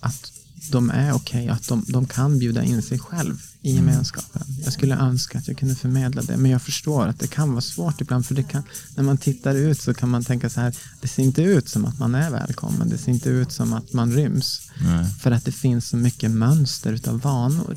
att 0.00 0.32
de 0.72 0.90
är 0.90 1.12
okej, 1.12 1.48
att 1.48 1.68
de, 1.68 1.84
de 1.88 2.06
kan 2.06 2.38
bjuda 2.38 2.64
in 2.64 2.82
sig 2.82 2.98
själv 2.98 3.49
i 3.62 3.74
gemenskapen. 3.74 4.42
Jag 4.64 4.72
skulle 4.72 4.94
önska 4.96 5.38
att 5.38 5.48
jag 5.48 5.58
kunde 5.58 5.74
förmedla 5.74 6.22
det, 6.22 6.36
men 6.36 6.50
jag 6.50 6.62
förstår 6.62 7.06
att 7.06 7.18
det 7.18 7.26
kan 7.26 7.50
vara 7.50 7.60
svårt 7.60 8.00
ibland, 8.00 8.26
för 8.26 8.34
det 8.34 8.42
kan, 8.42 8.62
när 8.96 9.04
man 9.04 9.18
tittar 9.18 9.54
ut 9.54 9.80
så 9.80 9.94
kan 9.94 10.08
man 10.08 10.24
tänka 10.24 10.50
så 10.50 10.60
här, 10.60 10.76
det 11.00 11.08
ser 11.08 11.22
inte 11.22 11.42
ut 11.42 11.68
som 11.68 11.84
att 11.84 11.98
man 11.98 12.14
är 12.14 12.30
välkommen, 12.30 12.88
det 12.88 12.98
ser 12.98 13.12
inte 13.12 13.28
ut 13.28 13.52
som 13.52 13.72
att 13.72 13.92
man 13.92 14.12
ryms, 14.12 14.70
Nej. 14.80 15.06
för 15.20 15.30
att 15.30 15.44
det 15.44 15.52
finns 15.52 15.88
så 15.88 15.96
mycket 15.96 16.30
mönster 16.30 16.92
utav 16.92 17.20
vanor. 17.20 17.76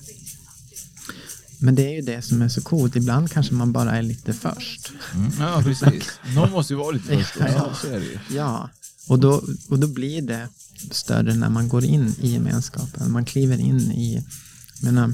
Men 1.58 1.76
det 1.76 1.88
är 1.88 1.96
ju 1.96 2.02
det 2.02 2.22
som 2.22 2.42
är 2.42 2.50
så 2.50 2.62
coolt. 2.62 2.96
Ibland 2.96 3.32
kanske 3.32 3.54
man 3.54 3.72
bara 3.72 3.98
är 3.98 4.02
lite 4.02 4.34
först. 4.34 4.92
Mm. 5.14 5.32
Ja, 5.40 5.62
precis. 5.64 6.10
Någon 6.36 6.52
måste 6.52 6.74
ju 6.74 6.78
vara 6.78 6.92
lite 6.92 7.18
först. 7.18 7.36
Ja, 7.40 7.74
ja. 7.92 8.00
Ja, 8.30 8.70
och 9.08 9.20
då, 9.20 9.44
och 9.70 9.80
då 9.80 9.88
blir 9.88 10.22
det 10.22 10.48
större 10.92 11.36
när 11.36 11.50
man 11.50 11.68
går 11.68 11.84
in 11.84 12.16
i 12.22 12.32
gemenskapen. 12.32 13.12
Man 13.12 13.26
kliver 13.26 13.58
in 13.58 13.92
i, 13.92 14.24
menar, 14.82 15.14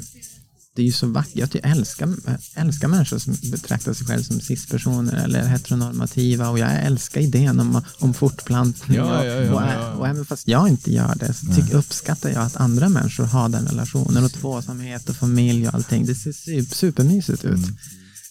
det 0.76 0.82
är 0.82 0.86
ju 0.86 0.92
så 0.92 1.08
vackert. 1.08 1.56
Jag 1.56 1.72
älskar, 1.72 2.16
älskar 2.56 2.88
människor 2.88 3.18
som 3.18 3.34
betraktar 3.52 3.94
sig 3.94 4.08
själva 4.08 4.24
som 4.24 4.40
cispersoner 4.40 5.24
eller 5.24 5.44
heteronormativa 5.44 6.50
och 6.50 6.60
jag 6.60 6.84
älskar 6.84 7.22
idén 7.22 7.60
om, 7.60 7.82
om 8.00 8.14
fortplantning. 8.14 8.98
Ja, 8.98 9.20
och, 9.20 9.26
ja, 9.26 9.34
ja, 9.34 9.54
och, 9.54 9.62
ja. 9.62 9.94
och 9.94 10.08
även 10.08 10.26
fast 10.26 10.48
jag 10.48 10.70
inte 10.70 10.94
gör 10.94 11.16
det 11.16 11.34
så 11.34 11.46
tycker, 11.46 11.76
uppskattar 11.76 12.30
jag 12.30 12.44
att 12.44 12.56
andra 12.56 12.90
människor 12.90 13.24
har 13.24 13.50
den 13.50 13.68
relationen 13.68 14.24
och 14.24 14.32
tvåsamhet 14.34 15.10
och 15.10 15.16
familj 15.16 15.68
och 15.68 15.74
allting. 15.74 16.06
Det 16.06 16.16
ser 16.16 16.32
su- 16.32 16.74
supermysigt 16.74 17.46
ut. 17.46 17.68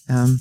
Ehm, 0.07 0.39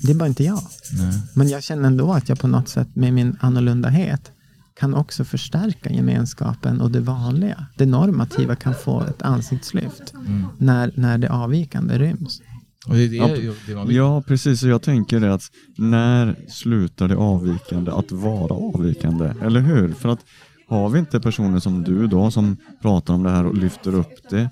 det 0.00 0.10
är 0.10 0.14
bara 0.14 0.28
inte 0.28 0.44
jag. 0.44 0.62
Nej. 0.90 1.20
Men 1.34 1.48
jag 1.48 1.62
känner 1.62 1.86
ändå 1.86 2.12
att 2.12 2.28
jag 2.28 2.38
på 2.40 2.46
något 2.48 2.68
sätt 2.68 2.96
med 2.96 3.12
min 3.12 3.36
annorlundahet 3.40 4.32
kan 4.76 4.94
också 4.94 5.24
förstärka 5.24 5.90
gemenskapen 5.90 6.80
och 6.80 6.90
det 6.90 7.00
vanliga. 7.00 7.66
Det 7.76 7.86
normativa 7.86 8.56
kan 8.56 8.74
få 8.74 9.02
ett 9.02 9.22
ansiktslyft 9.22 10.14
när, 10.58 10.92
när 10.94 11.18
det 11.18 11.30
avvikande 11.30 11.98
ryms. 11.98 12.40
Och 12.86 12.94
det 12.94 13.04
är 13.04 13.08
det, 13.08 13.16
Ja, 13.16 13.84
det. 13.84 13.92
Ja, 13.92 14.22
precis. 14.22 14.62
Och 14.62 14.68
jag 14.68 14.82
tänker 14.82 15.20
det 15.20 15.34
att 15.34 15.50
när 15.76 16.36
slutar 16.48 17.08
det 17.08 17.16
avvikande 17.16 17.90
att 17.90 18.12
vara 18.12 18.54
avvikande? 18.54 19.34
Eller 19.42 19.60
hur? 19.60 19.92
För 19.92 20.08
att 20.08 20.20
har 20.68 20.88
vi 20.88 20.98
inte 20.98 21.20
personer 21.20 21.58
som 21.58 21.84
du 21.84 22.06
då 22.06 22.30
som 22.30 22.56
pratar 22.82 23.14
om 23.14 23.22
det 23.22 23.30
här 23.30 23.46
och 23.46 23.54
lyfter 23.54 23.94
upp 23.94 24.30
det. 24.30 24.50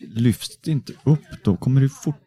Lyfts 0.00 0.58
det 0.64 0.70
inte 0.70 0.92
upp 1.04 1.44
då 1.44 1.56
kommer 1.56 1.80
det 1.80 1.88
fort, 1.88 2.20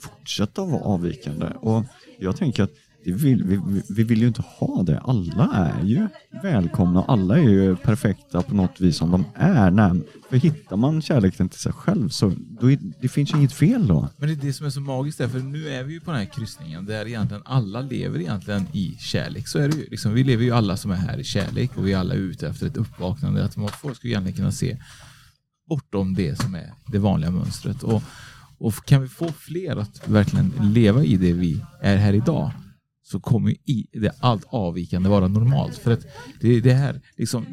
fortsätta 0.00 0.64
vara 0.64 0.82
avvikande. 0.82 1.46
Och 1.46 1.84
jag 2.18 2.36
tänker 2.36 2.62
att 2.62 2.72
vill, 3.04 3.44
vi, 3.44 3.60
vi- 3.66 3.82
vi 3.88 4.02
vill 4.04 4.20
ju 4.20 4.26
inte 4.26 4.42
ha 4.58 4.82
det. 4.82 4.98
Alla 5.00 5.50
är 5.52 5.84
ju 5.84 6.08
välkomna. 6.42 7.02
Alla 7.08 7.38
är 7.38 7.48
ju 7.48 7.76
perfekta 7.76 8.42
på 8.42 8.54
något 8.54 8.80
vis 8.80 8.96
som 8.96 9.10
de 9.10 9.24
är. 9.34 9.70
Nej, 9.70 10.02
för 10.30 10.36
hittar 10.36 10.76
man 10.76 11.02
kärleken 11.02 11.48
till 11.48 11.60
sig 11.60 11.72
själv 11.72 12.08
så 12.08 12.32
då 12.60 12.70
är, 12.70 12.78
det 13.02 13.08
finns 13.08 13.32
ju 13.34 13.38
inget 13.38 13.52
fel 13.52 13.86
då. 13.86 14.08
Men 14.16 14.28
det 14.28 14.34
är 14.34 14.46
det 14.46 14.52
som 14.52 14.66
är 14.66 14.70
så 14.70 14.80
magiskt 14.80 15.18
där, 15.18 15.28
för 15.28 15.38
nu 15.38 15.68
är 15.68 15.84
vi 15.84 15.92
ju 15.92 16.00
på 16.00 16.10
den 16.10 16.20
här 16.20 16.26
kryssningen 16.26 16.86
där 16.86 17.06
egentligen 17.06 17.42
alla 17.46 17.80
lever 17.80 18.20
egentligen 18.20 18.66
i 18.72 18.96
kärlek. 18.98 19.48
Så 19.48 19.58
är 19.58 19.68
det 19.68 19.76
ju. 19.76 19.86
Liksom, 19.90 20.14
vi 20.14 20.24
lever 20.24 20.44
ju 20.44 20.50
alla 20.50 20.76
som 20.76 20.90
är 20.90 20.94
här 20.96 21.18
i 21.18 21.24
kärlek 21.24 21.70
och 21.76 21.86
vi 21.86 21.92
är 21.92 21.98
alla 21.98 22.14
ute 22.14 22.48
efter 22.48 22.66
ett 22.66 22.76
uppvaknande. 22.76 23.44
Att 23.44 23.56
man 23.56 23.68
folk 23.68 23.96
ska 23.96 24.08
egentligen 24.08 24.36
kunna 24.36 24.52
se 24.52 24.78
bortom 25.68 26.14
det 26.14 26.40
som 26.40 26.54
är 26.54 26.72
det 26.86 26.98
vanliga 26.98 27.30
mönstret. 27.30 27.82
Och, 27.82 28.02
och 28.58 28.74
kan 28.86 29.02
vi 29.02 29.08
få 29.08 29.28
fler 29.32 29.76
att 29.76 30.08
verkligen 30.08 30.52
leva 30.60 31.04
i 31.04 31.16
det 31.16 31.32
vi 31.32 31.64
är 31.80 31.96
här 31.96 32.12
idag 32.12 32.50
så 33.12 33.20
kommer 33.20 33.50
i 33.50 33.86
det 33.92 34.12
allt 34.20 34.44
avvikande 34.48 35.08
vara 35.08 35.28
normalt. 35.28 35.78
För 35.78 35.92
att 35.92 36.06
det, 36.40 36.60
det 36.60 36.72
här, 36.72 37.00
liksom, 37.16 37.46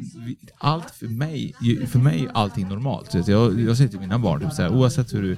allt 0.58 0.90
för 0.90 1.06
mig, 1.06 1.54
för 1.86 1.98
mig 1.98 2.24
är 2.24 2.30
allting 2.34 2.68
normalt. 2.68 3.10
Så 3.10 3.30
jag, 3.30 3.60
jag 3.60 3.76
säger 3.76 3.90
till 3.90 4.00
mina 4.00 4.18
barn, 4.18 4.40
typ 4.40 4.52
så 4.52 4.62
här, 4.62 4.74
oavsett 4.74 5.14
hur 5.14 5.22
du, 5.22 5.36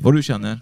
vad 0.00 0.14
du 0.14 0.22
känner, 0.22 0.60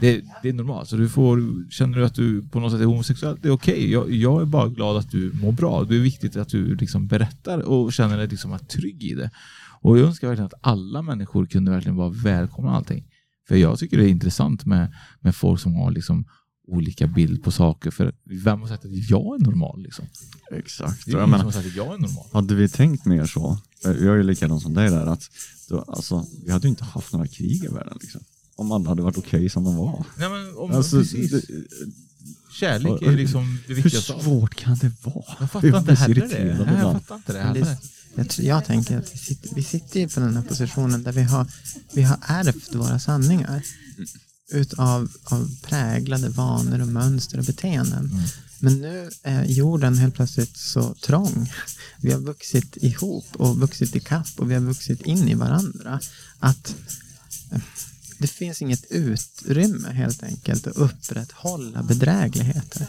det, 0.00 0.24
det 0.42 0.48
är 0.48 0.52
normalt. 0.52 0.88
Så 0.88 0.96
du 0.96 1.08
får, 1.08 1.70
känner 1.70 1.98
du 1.98 2.04
att 2.04 2.14
du 2.14 2.48
på 2.48 2.60
något 2.60 2.72
sätt 2.72 2.80
är 2.80 2.84
homosexuell, 2.84 3.36
det 3.42 3.48
är 3.48 3.52
okej. 3.52 3.90
Jag, 3.92 4.12
jag 4.12 4.42
är 4.42 4.46
bara 4.46 4.68
glad 4.68 4.96
att 4.96 5.10
du 5.10 5.32
mår 5.42 5.52
bra. 5.52 5.84
Det 5.84 5.96
är 5.96 6.00
viktigt 6.00 6.36
att 6.36 6.48
du 6.48 6.74
liksom 6.74 7.06
berättar 7.06 7.58
och 7.58 7.92
känner 7.92 8.18
dig 8.18 8.28
liksom 8.28 8.58
trygg 8.58 9.04
i 9.04 9.14
det. 9.14 9.30
Och 9.80 9.98
jag 9.98 10.06
önskar 10.06 10.28
verkligen 10.28 10.46
att 10.46 10.60
alla 10.60 11.02
människor 11.02 11.46
kunde 11.46 11.70
verkligen 11.70 11.96
vara 11.96 12.08
välkomna 12.08 12.76
allting. 12.76 13.04
För 13.48 13.56
jag 13.56 13.78
tycker 13.78 13.98
det 13.98 14.04
är 14.04 14.08
intressant 14.08 14.66
med, 14.66 14.92
med 15.20 15.34
folk 15.34 15.60
som 15.60 15.74
har 15.74 15.90
liksom 15.90 16.24
olika 16.68 17.06
bild 17.06 17.42
på 17.42 17.50
saker. 17.50 17.90
För 17.90 18.14
vem 18.24 18.60
har 18.60 18.68
sagt 18.68 18.84
att 18.84 19.10
jag 19.10 19.40
är 19.40 19.44
normal? 19.44 19.82
Liksom? 19.82 20.04
Exakt. 20.52 21.04
Det 21.06 21.10
är 21.12 21.16
Jag 21.16 21.28
ingen 21.28 21.38
som 21.38 21.44
har 21.46 21.52
sagt 21.52 21.66
att 21.66 21.76
jag 21.76 21.94
är 21.94 21.98
normal. 21.98 22.26
hade 22.32 22.54
vi 22.54 22.68
tänkt 22.68 23.04
mer 23.04 23.26
så, 23.26 23.58
jag 23.82 23.96
är 23.96 24.16
ju 24.16 24.22
likadan 24.22 24.60
som 24.60 24.74
dig 24.74 24.90
där, 24.90 25.06
att 25.06 25.22
då, 25.68 25.80
alltså, 25.88 26.26
vi 26.44 26.52
hade 26.52 26.66
ju 26.66 26.70
inte 26.70 26.84
haft 26.84 27.12
några 27.12 27.26
krig 27.26 27.64
i 27.64 27.68
världen. 27.68 27.98
Liksom, 28.00 28.20
om 28.56 28.72
alla 28.72 28.88
hade 28.88 29.02
varit 29.02 29.18
okej 29.18 29.48
som 29.50 29.64
de 29.64 29.76
var. 29.76 30.04
Nej, 30.18 30.28
men 30.28 30.56
om, 30.56 30.70
Alltså, 30.72 30.98
precis. 30.98 31.30
det- 31.30 31.42
Kärlek 32.52 33.02
är 33.02 33.10
liksom 33.16 33.58
det 33.66 33.74
Hur 33.74 33.82
viktigaste. 33.82 34.12
allt. 34.14 34.22
svårt 34.22 34.54
kan 34.54 34.76
det 34.78 34.92
vara? 35.04 35.24
Jag 35.40 35.50
fattar 35.50 35.68
inte 35.68 35.82
blir 35.82 35.94
så 35.96 36.02
heller 36.02 36.28
det. 36.28 36.64
Nej, 36.66 36.78
jag 36.80 36.92
fattar 36.92 37.14
inte 37.16 37.32
det 37.32 37.40
heller. 37.40 37.76
jag, 38.14 38.26
tr- 38.26 38.42
jag 38.42 38.64
tänker 38.64 38.98
att 38.98 39.14
vi 39.14 39.18
sitter, 39.18 39.54
vi 39.54 39.62
sitter 39.62 40.00
ju 40.00 40.08
på 40.08 40.20
den 40.20 40.36
här 40.36 40.42
positionen 40.42 41.02
där 41.02 41.12
vi 41.12 41.22
har, 41.22 41.46
vi 41.92 42.02
har 42.02 42.18
ärvt 42.26 42.74
våra 42.74 42.98
sanningar 42.98 43.62
utav 44.50 45.10
av 45.24 45.56
präglade 45.62 46.28
vanor 46.28 46.80
och 46.80 46.88
mönster 46.88 47.38
och 47.38 47.44
beteenden. 47.44 48.22
Men 48.58 48.80
nu 48.80 49.10
är 49.22 49.44
jorden 49.44 49.98
helt 49.98 50.14
plötsligt 50.14 50.56
så 50.56 50.94
trång. 50.94 51.52
Vi 52.00 52.12
har 52.12 52.20
vuxit 52.20 52.76
ihop 52.76 53.26
och 53.32 53.60
vuxit 53.60 53.96
i 53.96 54.00
kapp 54.00 54.28
och 54.36 54.50
vi 54.50 54.54
har 54.54 54.60
vuxit 54.60 55.02
in 55.02 55.28
i 55.28 55.34
varandra. 55.34 56.00
Att 56.38 56.76
eh, 57.50 57.60
det 58.18 58.26
finns 58.26 58.62
inget 58.62 58.84
utrymme 58.90 59.90
helt 59.92 60.22
enkelt 60.22 60.66
att 60.66 60.76
upprätthålla 60.76 61.82
bedrägligheter. 61.82 62.86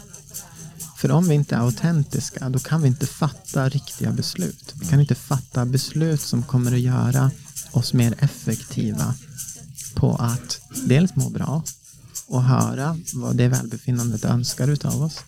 För 0.96 1.10
om 1.10 1.28
vi 1.28 1.34
inte 1.34 1.54
är 1.54 1.60
autentiska, 1.60 2.48
då 2.48 2.58
kan 2.58 2.82
vi 2.82 2.88
inte 2.88 3.06
fatta 3.06 3.68
riktiga 3.68 4.12
beslut. 4.12 4.74
Vi 4.80 4.86
kan 4.86 5.00
inte 5.00 5.14
fatta 5.14 5.64
beslut 5.66 6.20
som 6.20 6.42
kommer 6.42 6.72
att 6.72 6.80
göra 6.80 7.30
oss 7.70 7.92
mer 7.92 8.14
effektiva 8.18 9.14
på 9.94 10.16
att 10.16 10.60
dels 10.88 11.16
må 11.16 11.30
bra 11.30 11.62
och 12.28 12.42
höra 12.42 12.96
vad 13.14 13.36
det 13.36 13.48
välbefinnandet 13.48 14.24
önskar 14.24 14.68
utav 14.68 15.02
oss. 15.02 15.18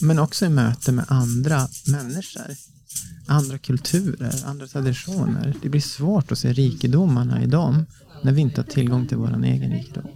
Men 0.00 0.18
också 0.18 0.46
i 0.46 0.48
möte 0.48 0.92
med 0.92 1.04
andra 1.08 1.68
människor, 1.86 2.56
andra 3.26 3.58
kulturer, 3.58 4.34
andra 4.44 4.66
traditioner. 4.66 5.54
Det 5.62 5.68
blir 5.68 5.80
svårt 5.80 6.32
att 6.32 6.38
se 6.38 6.52
rikedomarna 6.52 7.42
i 7.42 7.46
dem 7.46 7.86
när 8.22 8.32
vi 8.32 8.40
inte 8.40 8.60
har 8.60 8.68
tillgång 8.68 9.06
till 9.06 9.16
vår 9.16 9.44
egen 9.44 9.72
rikedom. 9.72 10.06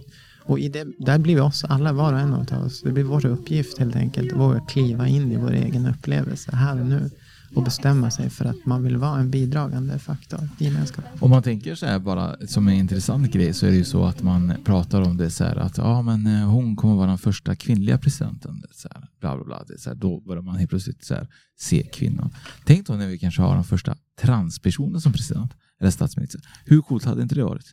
Och 0.43 0.59
i 0.59 0.69
det, 0.69 0.87
där 0.99 1.17
blir 1.17 1.35
vi 1.35 1.41
oss 1.41 1.63
alla, 1.63 1.93
var 1.93 2.13
och 2.13 2.19
en 2.19 2.33
av 2.33 2.65
oss. 2.65 2.81
Det 2.81 2.91
blir 2.91 3.03
vår 3.03 3.25
uppgift 3.25 3.77
helt 3.77 3.95
enkelt 3.95 4.31
att 4.31 4.39
våga 4.39 4.59
kliva 4.59 5.07
in 5.07 5.31
i 5.31 5.37
vår 5.37 5.53
egen 5.53 5.85
upplevelse 5.85 6.55
här 6.55 6.79
och 6.79 6.85
nu 6.85 7.09
och 7.53 7.63
bestämma 7.63 8.11
sig 8.11 8.29
för 8.29 8.45
att 8.45 8.65
man 8.65 8.83
vill 8.83 8.97
vara 8.97 9.19
en 9.19 9.31
bidragande 9.31 9.99
faktor 9.99 10.49
i 10.57 10.63
gemenskapen. 10.63 11.11
Om 11.19 11.29
man 11.29 11.43
tänker 11.43 11.75
så 11.75 11.85
här 11.85 11.99
bara 11.99 12.35
som 12.47 12.67
en 12.67 12.73
intressant 12.73 13.31
grej 13.31 13.53
så 13.53 13.65
är 13.65 13.69
det 13.69 13.77
ju 13.77 13.83
så 13.83 14.05
att 14.05 14.23
man 14.23 14.53
pratar 14.63 15.01
om 15.01 15.17
det 15.17 15.29
så 15.29 15.43
här 15.43 15.55
att 15.55 15.77
ja 15.77 16.01
men 16.01 16.27
eh, 16.27 16.49
hon 16.49 16.75
kommer 16.75 16.95
vara 16.95 17.07
den 17.07 17.17
första 17.17 17.55
kvinnliga 17.55 17.97
presidenten. 17.97 18.63
Så 18.71 18.89
här, 18.93 19.07
bla 19.19 19.35
bla 19.35 19.45
bla. 19.45 19.63
Det 19.67 19.73
är 19.73 19.77
så 19.77 19.89
här, 19.89 19.95
då 19.95 20.19
börjar 20.19 20.41
man 20.41 20.55
helt 20.55 20.69
plötsligt 20.69 21.05
så 21.05 21.13
här, 21.13 21.27
se 21.59 21.83
kvinnor. 21.83 22.29
Tänk 22.65 22.87
då 22.87 22.93
när 22.93 23.07
vi 23.07 23.19
kanske 23.19 23.41
har 23.41 23.55
den 23.55 23.63
första 23.63 23.95
transpersonen 24.21 25.01
som 25.01 25.13
president 25.13 25.51
eller 25.81 25.91
statsminister. 25.91 26.41
Hur 26.65 26.81
coolt 26.81 27.05
hade 27.05 27.21
inte 27.21 27.35
det 27.35 27.43
varit? 27.43 27.65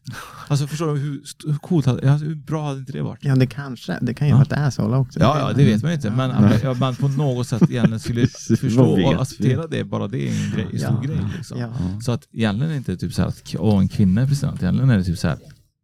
Alltså 0.49 0.67
förstår 0.67 0.95
du 0.95 1.01
hur, 1.01 1.23
hur 1.47 1.59
coolt 1.59 1.87
hade, 1.87 2.13
alltså, 2.13 2.27
hur 2.27 2.35
bra 2.35 2.67
hade 2.69 2.79
inte 2.81 2.93
det 2.93 3.03
varit? 3.03 3.25
Ja, 3.25 3.37
det 3.37 3.47
kanske. 3.47 3.99
Det 4.03 4.15
kan 4.15 4.27
ju 4.27 4.31
Ja. 4.33 4.37
vara 4.37 4.47
ett 4.47 4.53
asshole 4.53 4.97
också. 4.97 5.21
Ja, 5.21 5.39
ja, 5.39 5.53
det 5.53 5.65
vet 5.65 5.83
man 5.83 5.91
ju 5.91 5.95
inte. 5.97 6.11
Men 6.11 6.31
att 6.31 6.79
man 6.79 6.97
på 6.97 7.09
något 7.09 7.47
sätt 7.47 7.63
egentligen 7.71 8.01
skulle 8.01 8.27
förstå 8.57 9.05
och 9.07 9.23
acceptera 9.23 9.67
det, 9.67 9.85
bara 9.85 10.09
det 10.09 10.29
är 10.29 10.45
en 10.45 10.51
grej, 10.53 10.67
en 10.73 10.79
stor 10.79 10.91
Ja. 10.95 11.01
grej. 11.01 11.21
Liksom. 11.37 11.59
Ja. 11.61 11.73
Så 12.03 12.13
att 12.13 12.29
egentligen 12.33 12.69
är 12.71 12.75
det 12.75 12.79
inte 12.79 12.97
typ 12.97 13.13
så 13.15 13.23
här 13.23 13.29
att 13.29 13.55
åh, 13.59 13.79
en 13.81 13.89
kvinna 13.89 14.21
är 14.23 14.27
president. 14.27 14.63
Egentligen 14.63 14.91
är 14.91 14.99
det 14.99 15.05
typ 15.05 15.19
så 15.19 15.29
här 15.29 15.39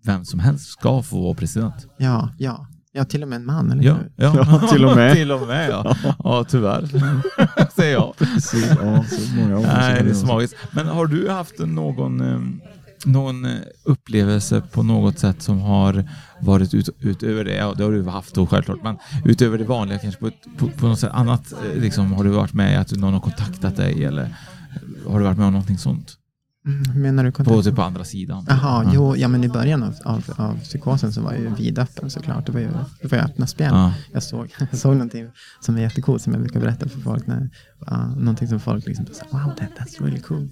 vem 0.05 0.25
som 0.25 0.41
helst 0.41 0.67
ska 0.69 1.03
få 1.03 1.23
vara 1.23 1.35
president. 1.35 1.87
Ja, 1.99 2.31
ja. 2.39 2.67
Ja, 2.97 3.05
till 3.05 3.23
och 3.23 3.29
med 3.29 3.37
en 3.37 3.47
man, 3.47 3.71
eller 3.71 3.83
Ja, 3.83 3.95
hur? 3.95 4.11
ja. 4.17 4.35
Ja, 4.63 4.69
till 4.73 4.85
och 4.85 4.97
med. 4.97 5.15
till 5.15 5.33
och 5.33 5.47
med 5.47 5.71
ja. 5.71 5.97
ja, 6.25 6.45
tyvärr. 6.49 6.89
Säger 7.77 7.93
jag. 7.93 8.15
Precis, 8.17 8.69
ja, 8.83 9.05
så 9.05 9.37
många 9.37 9.59
Nej, 9.61 10.03
det 10.05 10.11
är 10.11 10.15
så 10.15 10.27
magiskt. 10.27 10.57
Men 10.71 10.87
har 10.87 11.07
du 11.07 11.31
haft 11.31 11.59
någon, 11.59 12.21
eh, 12.21 12.41
någon 13.05 13.45
eh, 13.45 13.51
upplevelse 13.85 14.63
på 14.73 14.83
något 14.83 15.19
sätt 15.19 15.43
som 15.43 15.61
har 15.61 16.05
varit 16.41 16.75
ut, 16.75 16.89
utöver 17.01 17.45
det? 17.45 17.55
Ja, 17.57 17.75
det 17.77 17.85
har 17.85 17.93
du 17.93 18.05
haft 18.09 18.35
då 18.35 18.47
självklart, 18.47 18.83
men 18.83 18.97
utöver 19.25 19.59
det 19.59 19.65
vanliga 19.65 19.99
kanske 19.99 20.21
på, 20.21 20.27
ett, 20.27 20.47
på, 20.59 20.69
på 20.69 20.87
något 20.89 20.99
sätt 21.01 21.11
annat. 21.13 21.53
eh, 21.53 21.81
Liksom, 21.81 22.13
har 22.13 22.25
du 22.25 22.31
varit 22.31 22.53
med 22.55 22.81
att 22.81 22.93
någon 22.93 23.13
har 23.13 23.21
kontaktat 23.21 23.77
dig 23.77 24.05
eller 24.05 24.35
har 25.09 25.19
du 25.19 25.25
varit 25.25 25.39
med 25.39 25.47
om 25.47 25.53
någonting 25.53 25.79
sånt? 25.79 26.13
Mm, 26.67 27.03
menar 27.03 27.25
du? 27.25 27.33
På, 27.33 27.63
typ 27.63 27.77
på 27.77 27.83
andra 27.83 28.05
sidan? 28.05 28.47
Jaha, 28.49 28.85
Ja. 28.85 28.91
jo, 28.95 29.17
ja 29.17 29.29
men 29.29 29.45
i 29.45 29.49
början 29.49 29.83
av, 29.83 29.95
av, 30.05 30.25
av 30.37 30.61
psykosen 30.61 31.13
så 31.13 31.21
var 31.21 31.33
jag 31.33 31.41
ju 31.43 31.55
vidöppen 31.55 32.11
såklart. 32.11 32.47
Det 32.47 32.53
var 32.53 32.61
ju, 32.61 32.69
det 33.03 33.09
var 33.11 33.19
ju 33.19 33.25
öppna 33.25 33.47
spjäll. 33.47 33.75
Ja. 33.75 33.95
Jag, 34.13 34.23
såg, 34.23 34.55
jag 34.71 34.79
såg 34.79 34.93
någonting 34.93 35.31
som 35.61 35.77
är 35.77 35.81
jättecoolt 35.81 36.23
som 36.23 36.33
jag 36.33 36.43
brukar 36.43 36.61
berätta 36.61 36.89
för 36.89 37.01
folk. 37.01 37.27
När, 37.27 37.51
uh, 37.91 38.17
någonting 38.17 38.49
som 38.49 38.61
folk 38.61 38.87
liksom 38.87 39.07
sa, 39.07 39.25
wow, 39.31 39.55
that, 39.59 39.71
that's 39.79 40.03
really 40.05 40.21
cool. 40.21 40.49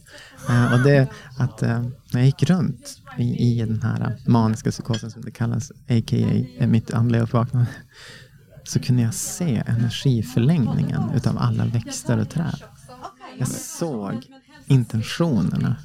Eh, 0.48 0.72
och 0.72 0.81
det 0.81 1.09
att 1.38 1.62
eh, 1.62 1.83
när 2.12 2.20
jag 2.20 2.27
gick 2.27 2.42
runt 2.51 2.98
i, 3.18 3.22
i 3.22 3.64
den 3.64 3.83
här 3.83 4.16
maniska 4.27 4.70
psykosen 4.70 5.11
som 5.11 5.22
det 5.22 5.31
kallas, 5.31 5.70
a.k.a. 5.70 6.44
eh, 6.59 6.68
mitt 6.68 6.94
andliga 6.94 7.22
uppvaknande, 7.22 7.68
så 8.64 8.79
kunde 8.79 9.03
jag 9.03 9.14
se 9.14 9.62
energiförlängningen 9.66 11.03
utav 11.14 11.38
alla 11.38 11.64
växter 11.64 12.18
och 12.18 12.31
träd. 12.31 12.62
Jag 13.38 13.48
såg 13.48 14.27
intentionerna 14.66 15.77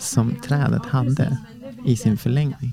som 0.00 0.34
trädet 0.44 0.86
hade 0.86 1.38
i 1.86 1.96
sin 1.96 2.16
förlängning. 2.16 2.72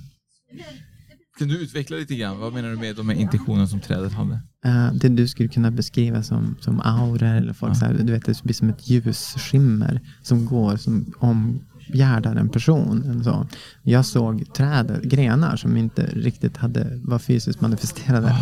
Kan 1.39 1.47
du 1.47 1.57
utveckla 1.63 1.97
lite 1.97 2.15
grann? 2.15 2.39
Vad 2.39 2.53
menar 2.53 2.69
du 2.69 2.75
med 2.77 2.95
de 2.95 3.09
här 3.09 3.15
intentionerna 3.15 3.67
som 3.67 3.79
trädet 3.79 4.13
hade? 4.13 4.39
Eh, 4.65 4.93
det 4.93 5.09
du 5.09 5.27
skulle 5.27 5.49
kunna 5.49 5.71
beskriva 5.71 6.23
som, 6.23 6.55
som 6.59 6.79
auror 6.81 7.23
eller 7.23 7.53
folk 7.53 7.71
Ja. 7.71 7.75
så 7.75 7.85
här, 7.85 7.93
du 7.93 8.11
vet 8.13 8.25
det 8.25 8.43
blir 8.43 8.53
som 8.53 8.69
ett 8.69 8.89
ljusskimmer 8.89 10.01
som 10.21 10.45
går 10.45 10.75
som 10.77 11.13
omgärdar 11.19 12.35
en 12.35 12.49
person. 12.49 13.03
Eller 13.09 13.23
så. 13.23 13.47
Jag 13.83 14.05
såg 14.05 14.53
träd, 14.53 14.99
grenar 15.03 15.55
som 15.55 15.77
inte 15.77 16.05
riktigt 16.05 16.57
hade, 16.57 16.99
var 17.03 17.19
fysiskt 17.19 17.61
manifesterade. 17.61 18.35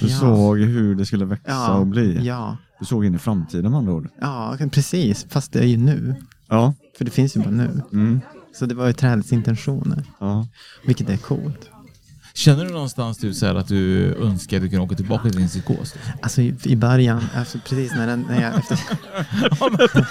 Du 0.00 0.06
Ja. 0.08 0.16
såg 0.18 0.58
hur 0.58 0.94
det 0.94 1.06
skulle 1.06 1.24
växa 1.24 1.50
Ja, 1.50 1.74
och 1.74 1.86
bli. 1.86 2.26
ja, 2.26 2.56
Du 2.80 2.84
såg 2.86 3.04
in 3.04 3.14
i 3.14 3.18
framtiden 3.18 3.70
med 3.70 3.78
andra 3.78 3.92
ord. 3.92 4.08
ja, 4.20 4.56
precis. 4.72 5.26
Fast 5.28 5.52
det 5.52 5.58
är 5.60 5.66
ju 5.66 5.76
nu. 5.76 6.14
Ja. 6.48 6.74
För 6.98 7.04
det 7.04 7.10
finns 7.10 7.36
ju 7.36 7.40
bara 7.40 7.50
nu. 7.50 7.82
Mm. 7.92 8.20
Så 8.58 8.66
det 8.66 8.74
var 8.74 8.86
ju 8.86 8.92
trädets 8.92 9.32
intentioner. 9.32 10.04
ja. 10.20 10.46
Vilket 10.86 11.08
är 11.08 11.16
coolt. 11.16 11.70
Känner 12.34 12.64
du 12.64 12.70
någonstans 12.70 13.18
typ 13.18 13.34
så 13.34 13.46
här 13.46 13.54
att 13.54 13.68
du 13.68 14.14
önskar 14.14 14.56
att 14.56 14.62
du 14.62 14.68
kunde 14.68 14.84
åka 14.84 14.94
tillbaka 14.96 15.28
till 15.28 15.38
din 15.38 15.48
psykos? 15.48 15.94
Alltså 16.22 16.42
i, 16.42 16.54
i 16.64 16.76
början, 16.76 17.24
alltså 17.36 17.58
precis 17.68 17.92
när, 17.92 18.06
den, 18.06 18.26
när 18.28 18.42
jag 18.42 18.58
efter, 18.58 18.78
Ja, 19.60 19.70
men, 19.78 20.04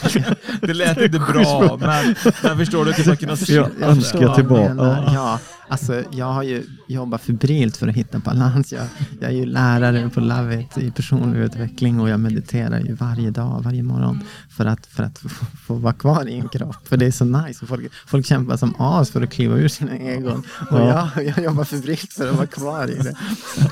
det 0.62 0.73
lät 0.73 1.02
inte 1.02 1.19
bra, 1.19 1.78
men 1.82 2.15
jag 2.43 2.58
förstår 2.58 2.86
du 2.86 3.12
att 3.12 3.19
kunna 3.19 3.36
se. 3.36 3.54
Jag 3.54 3.69
Jag 3.80 3.89
önskar 3.89 4.19
du 4.19 4.36
tillbaka. 4.36 4.76
Ja. 5.13 5.39
Alltså 5.69 6.03
jag 6.12 6.25
har 6.34 6.43
ju 6.43 6.63
jobbat 6.88 7.21
febrilt 7.21 7.77
för 7.77 7.88
att 7.88 7.95
hitta 7.95 8.19
balans. 8.19 8.73
Jag, 8.73 8.86
jag 9.19 9.30
är 9.32 9.36
ju 9.36 9.45
lärare 9.45 10.10
på 10.10 10.19
Love 10.19 10.62
It 10.62 10.77
i 10.77 10.91
personlig 10.91 11.39
utveckling 11.39 11.99
och 11.99 12.10
jag 12.10 12.19
mediterar 12.19 12.80
ju 12.80 12.93
varje 12.95 13.32
dag, 13.32 13.62
varje 13.63 13.84
morgon 13.84 14.23
för 14.49 14.65
att, 14.65 14.86
för 14.86 15.03
att 15.03 15.17
få, 15.19 15.30
få 15.65 15.73
vara 15.73 15.93
kvar 15.93 16.27
i 16.27 16.36
en 16.39 16.49
kropp. 16.49 16.88
För 16.88 16.97
det 16.97 17.06
är 17.06 17.12
så 17.12 17.25
nice. 17.25 17.60
Och 17.62 17.67
Folk, 17.69 17.91
folk 18.08 18.25
kämpar 18.25 18.58
som 18.58 18.75
as 18.80 19.10
för 19.12 19.21
att 19.21 19.30
kliva 19.30 19.56
ur 19.56 19.67
sina 19.67 19.97
egon. 19.97 20.43
Och 20.71 20.80
Ja. 20.80 21.10
jag, 21.15 21.25
jag 21.25 21.43
jobbar 21.43 21.63
febrilt 21.63 22.13
för 22.13 22.30
att 22.30 22.36
vara 22.36 22.47
kvar 22.47 22.91
i 22.91 22.95
det. 22.95 23.15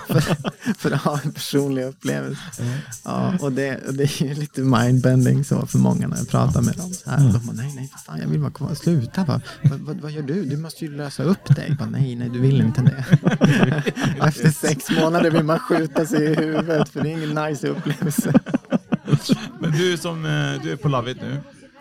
För, 0.07 0.21
för 0.77 0.91
att 0.91 1.01
ha 1.01 1.19
en 1.23 1.31
personlig 1.31 1.83
upplevelse. 1.83 2.41
Ja, 3.03 3.33
och, 3.41 3.51
det, 3.51 3.87
och 3.87 3.93
det 3.93 4.03
är 4.03 4.23
ju 4.23 4.33
lite 4.33 4.61
mindbending 4.61 5.43
så 5.43 5.65
för 5.65 5.77
många 5.79 6.07
när 6.07 6.17
jag 6.17 6.29
pratar 6.29 6.61
med 6.61 6.75
dem. 6.75 6.93
Så 6.93 7.09
här. 7.09 7.17
De 7.17 7.45
bara, 7.45 7.53
nej, 7.55 7.73
nej, 7.75 7.91
fan, 8.05 8.19
jag 8.19 8.27
vill 8.27 8.39
vara 8.39 8.51
kvar. 8.51 8.75
Sluta, 8.75 9.23
va? 9.25 9.41
vad, 9.63 9.79
vad, 9.79 9.97
vad 9.97 10.11
gör 10.11 10.21
du? 10.21 10.45
Du 10.45 10.57
måste 10.57 10.85
ju 10.85 10.95
lösa 10.97 11.23
upp 11.23 11.55
dig. 11.55 11.77
Bara, 11.85 11.99
nej, 12.01 12.15
nej, 12.15 12.29
du 12.29 12.39
vill 12.39 12.61
inte 12.61 12.81
det. 12.81 13.05
Efter 14.27 14.49
sex 14.49 14.91
månader 14.91 15.31
vill 15.31 15.43
man 15.43 15.59
skjuta 15.59 16.05
sig 16.05 16.23
i 16.25 16.35
huvudet 16.35 16.89
för 16.89 17.01
det 17.01 17.09
är 17.09 17.11
ingen 17.11 17.45
nice 17.45 17.67
upplevelse. 17.67 18.33
Men 19.59 19.71
du 19.71 19.97
som 19.97 20.25
eh, 20.25 20.63
du 20.63 20.71
är 20.71 20.75
på 20.75 20.87
Love 20.87 21.11
It 21.11 21.21
nu. 21.21 21.37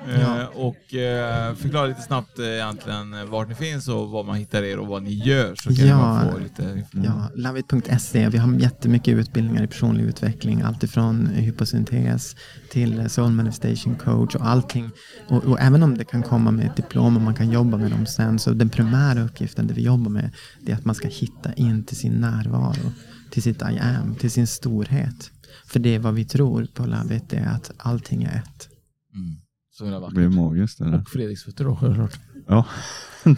Eh, 0.08 0.20
Ja. 0.20 0.46
Och 0.54 0.94
eh, 0.94 1.54
förklara 1.54 1.86
lite 1.86 2.02
snabbt 2.02 2.38
eh, 2.38 2.44
egentligen 2.46 3.14
eh, 3.14 3.24
vart 3.24 3.48
ni 3.48 3.54
finns 3.54 3.88
och 3.88 4.10
var 4.10 4.24
man 4.24 4.36
hittar 4.36 4.62
er 4.62 4.78
och 4.78 4.86
vad 4.86 5.02
ni 5.02 5.14
gör. 5.14 5.54
Så 5.54 5.76
kan 5.76 5.86
Ja. 5.86 5.98
man 5.98 6.32
få 6.32 6.38
lite 6.38 6.62
information. 6.62 7.04
Ja, 7.04 7.30
loveit.se. 7.34 8.28
Vi 8.28 8.38
har 8.38 8.54
jättemycket 8.54 9.14
utbildningar 9.14 9.62
i 9.64 9.66
personlig 9.66 10.04
utveckling. 10.04 10.62
Alltifrån 10.62 11.26
hyposyntes 11.26 12.36
till 12.70 13.10
soul 13.10 13.32
manifestation 13.32 13.94
coach 13.94 14.34
och 14.34 14.46
allting. 14.46 14.90
Och, 15.28 15.44
och 15.44 15.60
även 15.60 15.82
om 15.82 15.98
det 15.98 16.04
kan 16.04 16.22
komma 16.22 16.50
med 16.50 16.66
ett 16.66 16.76
diplom 16.76 17.16
och 17.16 17.22
man 17.22 17.34
kan 17.34 17.50
jobba 17.50 17.76
med 17.76 17.90
dem 17.90 18.06
sen. 18.06 18.38
Så 18.38 18.50
den 18.52 18.68
primära 18.68 19.22
uppgiften, 19.22 19.66
det 19.66 19.74
vi 19.74 19.82
jobbar 19.82 20.10
med, 20.10 20.30
det 20.60 20.72
är 20.72 20.76
att 20.76 20.84
man 20.84 20.94
ska 20.94 21.08
hitta 21.08 21.52
in 21.52 21.84
till 21.84 21.96
sin 21.96 22.12
närvaro. 22.12 22.92
Till 23.30 23.42
sitt 23.42 23.62
I 23.62 23.78
am, 23.78 24.14
till 24.14 24.30
sin 24.30 24.46
storhet. 24.46 25.30
För 25.66 25.78
det 25.80 25.94
är 25.94 25.98
vad 25.98 26.14
vi 26.14 26.24
tror 26.24 26.66
på 26.74 26.86
Loveit, 26.86 27.30
det 27.30 27.36
är 27.36 27.46
att 27.48 27.70
allting 27.78 28.22
är 28.22 28.28
ett. 28.38 28.68
Mm. 29.14 29.36
Så 29.78 29.84
jävla 29.84 30.08
Det 30.08 30.14
blir 30.14 30.24
vackert. 30.24 30.36
magiskt. 30.36 30.80
Eller? 30.80 31.00
Och 31.00 31.08
Fredriks 31.08 31.42
fötter 31.44 31.64
då 31.64 31.76
självklart. 31.76 32.18
Ja, 32.48 32.66
de, 33.24 33.32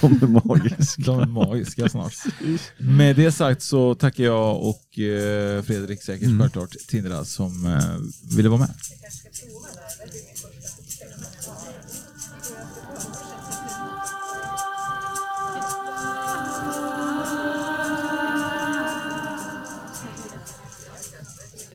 de 0.00 0.12
är 0.22 0.46
magiska. 0.48 1.02
De 1.02 1.20
är 1.20 1.26
magiska 1.26 1.88
snart. 1.88 2.12
Med 2.78 3.16
det 3.16 3.32
sagt 3.32 3.62
så 3.62 3.94
tackar 3.94 4.24
jag 4.24 4.56
och 4.62 4.98
eh, 4.98 5.62
Fredrik 5.62 6.02
säkert 6.02 6.26
Mm. 6.26 6.38
självklart 6.40 6.70
Tindra 6.88 7.24
som 7.24 7.66
eh, 7.66 8.36
ville 8.36 8.48
vara 8.48 8.60
med. 8.60 8.70